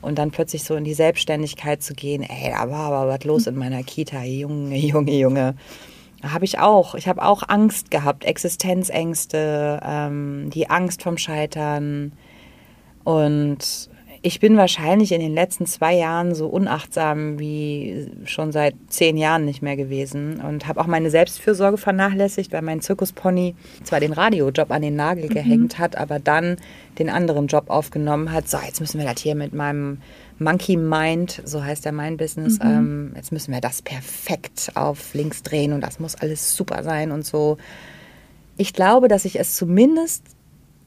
[0.00, 3.46] und dann plötzlich so in die Selbstständigkeit zu gehen, ey, da war aber was los
[3.46, 5.56] in meiner Kita, Junge, Junge, Junge.
[6.32, 6.94] Habe ich auch.
[6.94, 12.12] Ich habe auch Angst gehabt, Existenzängste, ähm, die Angst vom Scheitern.
[13.04, 13.88] Und
[14.26, 19.44] ich bin wahrscheinlich in den letzten zwei Jahren so unachtsam wie schon seit zehn Jahren
[19.44, 23.54] nicht mehr gewesen und habe auch meine Selbstfürsorge vernachlässigt, weil mein Zirkuspony
[23.84, 25.34] zwar den Radiojob an den Nagel mhm.
[25.34, 26.56] gehängt hat, aber dann
[26.98, 28.48] den anderen Job aufgenommen hat.
[28.48, 29.98] So, jetzt müssen wir das hier mit meinem
[30.38, 32.66] Monkey Mind, so heißt der mein Business, mhm.
[32.66, 37.10] ähm, jetzt müssen wir das perfekt auf links drehen und das muss alles super sein
[37.10, 37.56] und so.
[38.58, 40.24] Ich glaube, dass ich es zumindest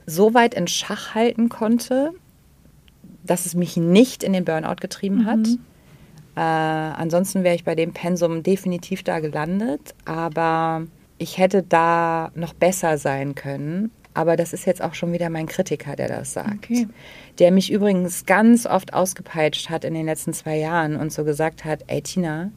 [0.05, 2.11] so weit in Schach halten konnte,
[3.23, 5.37] dass es mich nicht in den Burnout getrieben hat.
[5.37, 5.59] Mhm.
[6.35, 10.83] Äh, ansonsten wäre ich bei dem Pensum definitiv da gelandet, aber
[11.17, 13.91] ich hätte da noch besser sein können.
[14.19, 16.65] Aber das ist jetzt auch schon wieder mein Kritiker, der das sagt.
[16.65, 16.89] Okay.
[17.39, 21.63] Der mich übrigens ganz oft ausgepeitscht hat in den letzten zwei Jahren und so gesagt
[21.63, 22.51] hat, ey Tina,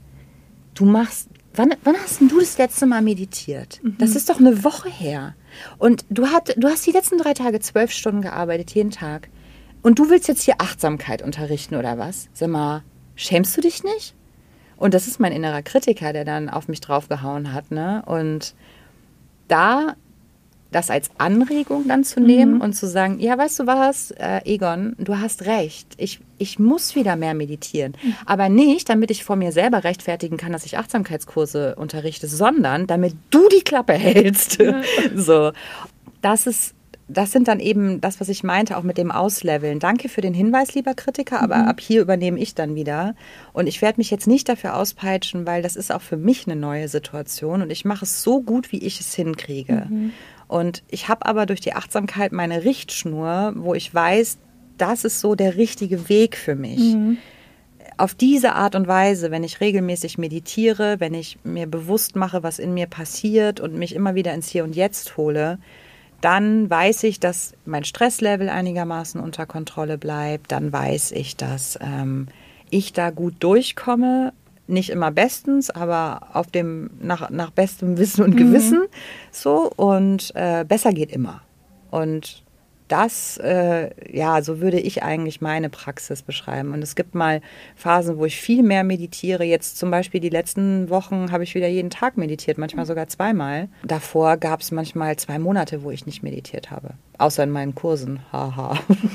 [0.74, 3.78] du machst, wann, wann hast denn du das letzte Mal meditiert?
[3.80, 3.94] Mhm.
[3.98, 5.36] Das ist doch eine Woche her.
[5.78, 9.28] Und du, hat, du hast die letzten drei Tage zwölf Stunden gearbeitet, jeden Tag.
[9.82, 12.28] Und du willst jetzt hier Achtsamkeit unterrichten oder was?
[12.32, 12.82] Sag mal,
[13.14, 14.16] schämst du dich nicht?
[14.76, 17.70] Und das ist mein innerer Kritiker, der dann auf mich draufgehauen hat.
[17.70, 18.02] Ne?
[18.04, 18.56] Und
[19.46, 19.94] da
[20.72, 22.60] das als Anregung dann zu nehmen mhm.
[22.60, 25.86] und zu sagen, ja, weißt du was, äh, Egon, du hast recht.
[25.98, 27.94] Ich, ich muss wieder mehr meditieren.
[28.02, 28.14] Mhm.
[28.26, 33.14] Aber nicht, damit ich vor mir selber rechtfertigen kann, dass ich Achtsamkeitskurse unterrichte, sondern damit
[33.30, 34.58] du die Klappe hältst.
[34.60, 34.82] Ja.
[35.14, 35.52] so.
[36.20, 36.74] Das ist
[37.12, 39.78] das sind dann eben das, was ich meinte, auch mit dem Ausleveln.
[39.78, 41.68] Danke für den Hinweis, lieber Kritiker, aber mhm.
[41.68, 43.14] ab hier übernehme ich dann wieder.
[43.52, 46.56] Und ich werde mich jetzt nicht dafür auspeitschen, weil das ist auch für mich eine
[46.56, 49.86] neue Situation und ich mache es so gut, wie ich es hinkriege.
[49.88, 50.12] Mhm.
[50.52, 54.36] Und ich habe aber durch die Achtsamkeit meine Richtschnur, wo ich weiß,
[54.76, 56.94] das ist so der richtige Weg für mich.
[56.94, 57.16] Mhm.
[57.96, 62.58] Auf diese Art und Weise, wenn ich regelmäßig meditiere, wenn ich mir bewusst mache, was
[62.58, 65.58] in mir passiert und mich immer wieder ins Hier und Jetzt hole,
[66.20, 70.52] dann weiß ich, dass mein Stresslevel einigermaßen unter Kontrolle bleibt.
[70.52, 72.28] Dann weiß ich, dass ähm,
[72.68, 74.34] ich da gut durchkomme.
[74.72, 78.86] Nicht immer bestens, aber auf dem, nach, nach bestem Wissen und Gewissen mhm.
[79.30, 79.70] so.
[79.76, 81.42] Und äh, besser geht immer.
[81.90, 82.42] Und
[82.92, 86.72] das, äh, ja, so würde ich eigentlich meine Praxis beschreiben.
[86.72, 87.40] Und es gibt mal
[87.74, 89.44] Phasen, wo ich viel mehr meditiere.
[89.44, 93.68] Jetzt zum Beispiel die letzten Wochen habe ich wieder jeden Tag meditiert, manchmal sogar zweimal.
[93.82, 96.90] Davor gab es manchmal zwei Monate, wo ich nicht meditiert habe.
[97.16, 98.20] Außer in meinen Kursen.
[98.30, 98.78] Haha.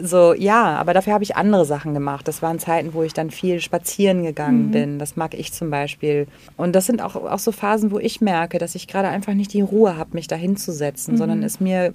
[0.00, 2.26] so, ja, aber dafür habe ich andere Sachen gemacht.
[2.26, 4.70] Das waren Zeiten, wo ich dann viel spazieren gegangen mhm.
[4.70, 4.98] bin.
[4.98, 6.26] Das mag ich zum Beispiel.
[6.56, 9.52] Und das sind auch, auch so Phasen, wo ich merke, dass ich gerade einfach nicht
[9.52, 11.18] die Ruhe habe, mich da hinzusetzen, mhm.
[11.18, 11.92] sondern es mir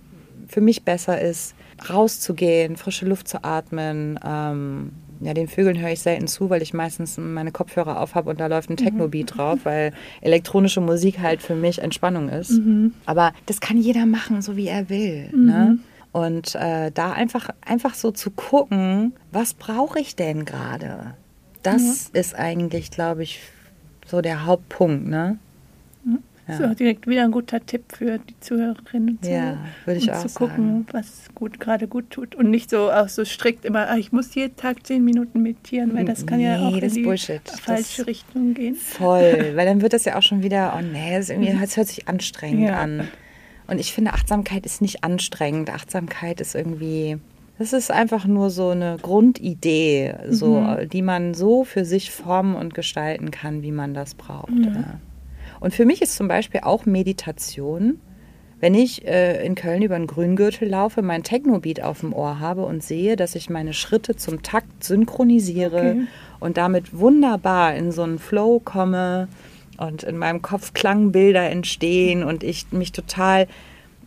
[0.48, 1.56] für mich besser ist,
[1.89, 4.20] rauszugehen, frische Luft zu atmen.
[4.26, 8.30] Ähm, ja, den Vögeln höre ich selten zu, weil ich meistens meine Kopfhörer auf habe
[8.30, 9.38] und da läuft ein Techno-Beat mhm.
[9.38, 12.52] drauf, weil elektronische Musik halt für mich Entspannung ist.
[12.52, 12.93] Mhm.
[13.06, 15.30] Aber das kann jeder machen, so wie er will.
[15.34, 15.45] Mhm.
[15.45, 15.80] Ne?
[16.12, 21.14] Und äh, da einfach, einfach so zu gucken, was brauche ich denn gerade?
[21.64, 23.39] Das ist eigentlich, glaube ich,
[24.05, 25.08] so der Hauptpunkt.
[25.08, 25.38] Ne?
[26.47, 29.43] Das ist auch direkt wieder ein guter Tipp für die Zuhörerinnen und Zuhörer.
[29.43, 30.47] Ja, würde ich um auch zu sagen.
[30.55, 32.36] gucken, was gut gerade gut tut.
[32.36, 35.93] Und nicht so auch so strikt immer, ah, ich muss jeden Tag zehn Minuten meditieren,
[35.93, 37.41] weil das kann ja Nee, auch in die Bullshit.
[37.49, 38.76] falsche Das- Richtung gehen.
[38.76, 41.88] Voll, weil dann wird das ja auch schon wieder, oh nee, das, irgendwie, das hört
[41.89, 42.78] sich anstrengend Ja.
[42.80, 43.10] an.
[43.68, 45.70] Und ich finde, Achtsamkeit ist nicht anstrengend.
[45.74, 47.18] Achtsamkeit ist irgendwie,
[47.59, 50.89] das ist einfach nur so eine Grundidee, so, Mhm.
[50.89, 54.49] die man so für sich formen und gestalten kann, wie man das braucht.
[54.51, 54.99] Ja.
[55.59, 57.99] Und für mich ist zum Beispiel auch Meditation,
[58.59, 62.65] wenn ich äh, in Köln über den Grüngürtel laufe, mein Techno-Beat auf dem Ohr habe
[62.65, 66.07] und sehe, dass ich meine Schritte zum Takt synchronisiere Okay.
[66.39, 69.28] und damit wunderbar in so einen Flow komme
[69.78, 73.47] und in meinem Kopf Klangbilder entstehen und ich mich total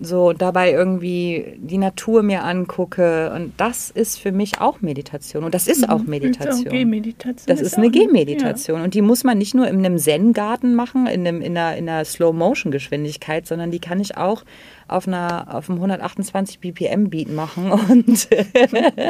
[0.01, 5.55] so dabei irgendwie die Natur mir angucke und das ist für mich auch Meditation und
[5.55, 6.61] das ist auch Meditation.
[6.61, 7.45] Ist auch Gehmeditation.
[7.47, 10.75] Das ist auch eine ein- Gehmeditation und die muss man nicht nur in einem Zen-Garten
[10.75, 14.43] machen, in, einem, in einer, in einer Slow-Motion-Geschwindigkeit, sondern die kann ich auch
[14.89, 18.29] auf, einer, auf einem 128 BPM-Beat machen und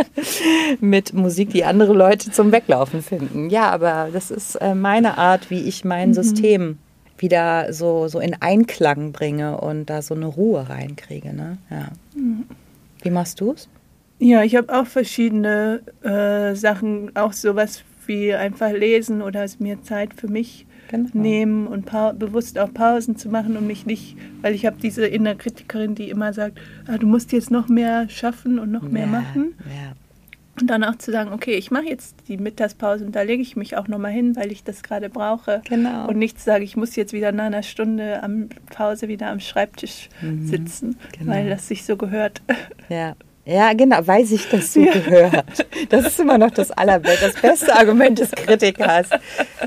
[0.80, 3.50] mit Musik, die andere Leute zum Weglaufen finden.
[3.50, 6.78] Ja, aber das ist äh, meine Art, wie ich mein System
[7.20, 11.34] wieder so, so in Einklang bringe und da so eine Ruhe reinkriege.
[11.34, 11.58] Ne?
[11.70, 11.88] Ja.
[13.02, 13.68] Wie machst du es?
[14.18, 19.82] Ja, ich habe auch verschiedene äh, Sachen, auch sowas wie einfach lesen oder es mir
[19.82, 21.08] Zeit für mich Genau.
[21.12, 21.86] nehmen und
[22.18, 26.10] bewusst auch Pausen zu machen und mich nicht, weil ich habe diese innere Kritikerin, die
[26.10, 26.58] immer sagt,
[26.88, 29.54] ah, du musst jetzt noch mehr schaffen und noch mehr ja, machen.
[29.66, 29.92] Ja.
[30.60, 33.56] Und dann auch zu sagen, okay, ich mache jetzt die Mittagspause und da lege ich
[33.56, 35.62] mich auch nochmal hin, weil ich das gerade brauche.
[35.68, 36.08] Genau.
[36.08, 39.40] Und nicht zu sagen, ich muss jetzt wieder nach einer Stunde am Pause wieder am
[39.40, 40.08] Schreibtisch
[40.44, 41.32] sitzen, genau.
[41.32, 42.42] weil das sich so gehört.
[42.88, 43.14] Ja.
[43.46, 45.66] Ja, genau, weil sich das so gehört.
[45.88, 49.08] Das ist immer noch das allerbeste, das beste Argument des Kritikers.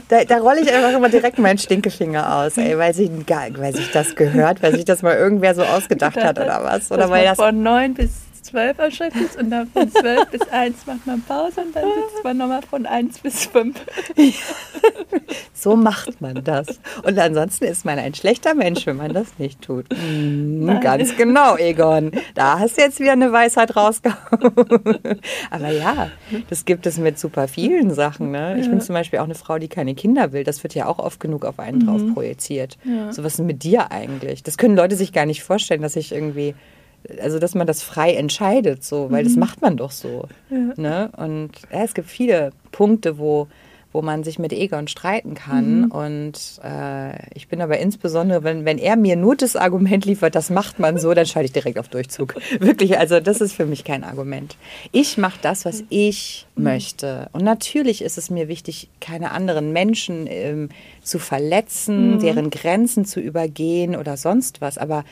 [0.08, 3.92] Da, da rolle ich einfach immer direkt meinen Stinkefinger aus, ey, weil, sich, weil sich
[3.92, 6.92] das gehört, weil sich das mal irgendwer so ausgedacht hat oder was.
[6.92, 8.12] Oder weil das von neun bis
[8.44, 11.86] zwölf am Schreibtisch ist und dann von zwölf bis eins macht man Pause und dann
[11.86, 13.80] sitzt man nochmal von eins bis fünf.
[15.54, 16.80] so macht man das.
[17.04, 19.86] Und ansonsten ist man ein schlechter Mensch, wenn man das nicht tut.
[19.92, 22.12] Mhm, ganz genau, Egon.
[22.36, 25.22] Da hast du jetzt wieder eine Weisheit rausgehauen.
[25.50, 26.10] Aber ja,
[26.50, 28.32] das gibt es mit super vielen Sachen.
[28.32, 28.60] Ne?
[28.60, 30.44] Ich bin zum Beispiel auch eine Frau, die keine Kinder will.
[30.44, 32.78] Das wird ja auch oft genug auf einen drauf projiziert.
[33.12, 34.44] So was ist mit dir eigentlich?
[34.44, 36.56] Das können Leute sich gar nicht vorstellen, dass ich irgendwie
[37.22, 40.28] also dass man das frei entscheidet, so, weil das macht man doch so.
[40.50, 41.10] Ne?
[41.18, 43.48] Und ja, es gibt viele Punkte, wo,
[43.94, 45.86] wo man sich mit Egon streiten kann.
[45.92, 50.50] Und äh, ich bin aber insbesondere, wenn, wenn er mir nur das Argument liefert, das
[50.50, 52.36] macht man so, dann schalte ich direkt auf Durchzug.
[52.60, 54.58] Wirklich, also das ist für mich kein Argument.
[54.92, 57.30] Ich mache das, was ich möchte.
[57.34, 60.70] Und natürlich ist es mir wichtig, keine anderen Menschen ähm,
[61.02, 64.78] zu verletzen, deren Grenzen zu übergehen oder sonst was.
[64.78, 65.04] Aber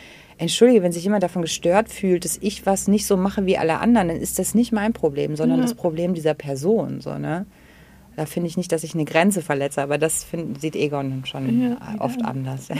[0.42, 3.80] entschuldige, wenn sich jemand davon gestört fühlt, dass ich was nicht so mache wie alle
[3.80, 7.02] anderen, dann ist das nicht mein Problem, sondern das Problem dieser Person.
[7.02, 7.46] So, ne?
[8.18, 11.62] Da finde ich nicht, dass ich eine Grenze verletze, aber das find, sieht Egon schon
[11.72, 12.68] Ja, oft anders.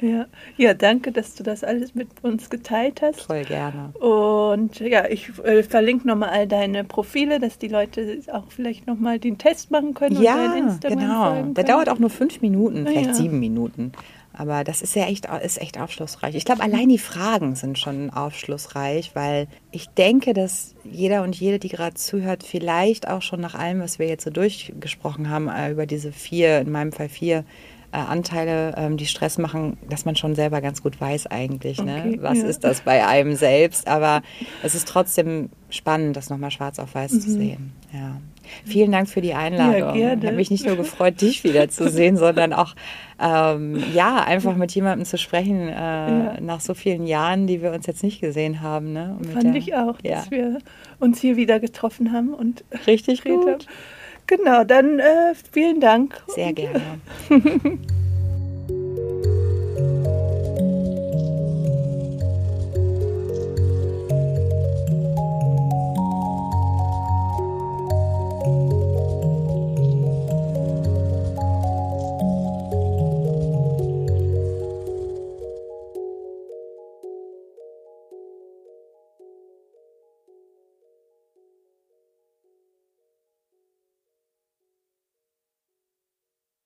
[0.00, 0.26] Ja.
[0.56, 3.22] ja, danke, dass du das alles mit uns geteilt hast.
[3.22, 3.90] Voll gerne.
[4.00, 9.18] Und ja, ich äh, verlinke nochmal all deine Profile, dass die Leute auch vielleicht nochmal
[9.18, 11.42] den Test machen können und Ja, dein Instagram genau.
[11.54, 13.14] Der dauert auch nur fünf Minuten, Ah, vielleicht ja.
[13.14, 13.92] sieben Minuten.
[14.36, 16.34] Aber das ist ja echt, ist echt aufschlussreich.
[16.34, 21.60] Ich glaube, allein die Fragen sind schon aufschlussreich, weil ich denke, dass jeder und jede,
[21.60, 25.70] die gerade zuhört, vielleicht auch schon nach allem, was wir jetzt so durchgesprochen haben, äh,
[25.70, 27.44] über diese vier, in meinem Fall vier
[27.96, 32.04] Anteile, ähm, die Stress machen, dass man schon selber ganz gut weiß eigentlich, ne?
[32.06, 32.44] Okay, was ja.
[32.44, 33.88] ist das bei einem selbst.
[33.88, 34.22] Aber
[34.62, 37.72] es ist trotzdem spannend, das nochmal schwarz auf weiß zu sehen.
[37.92, 38.16] Ja.
[38.66, 39.90] Vielen Dank für die Einladung.
[39.90, 39.94] Mhm.
[39.98, 40.20] gerne.
[40.20, 42.74] Ich habe mich nicht nur gefreut, dich wiederzusehen, sondern auch
[43.20, 47.86] ähm, ja einfach mit jemandem zu sprechen äh, nach so vielen Jahren, die wir uns
[47.86, 48.92] jetzt nicht gesehen haben.
[48.92, 49.16] Ne?
[49.32, 50.58] Fand der- ich auch, Ja, dass wir
[51.00, 53.46] uns hier wieder getroffen haben und richtig gut.
[53.46, 53.58] haben.
[54.26, 56.22] Genau, dann äh, vielen Dank.
[56.28, 56.80] Sehr gerne.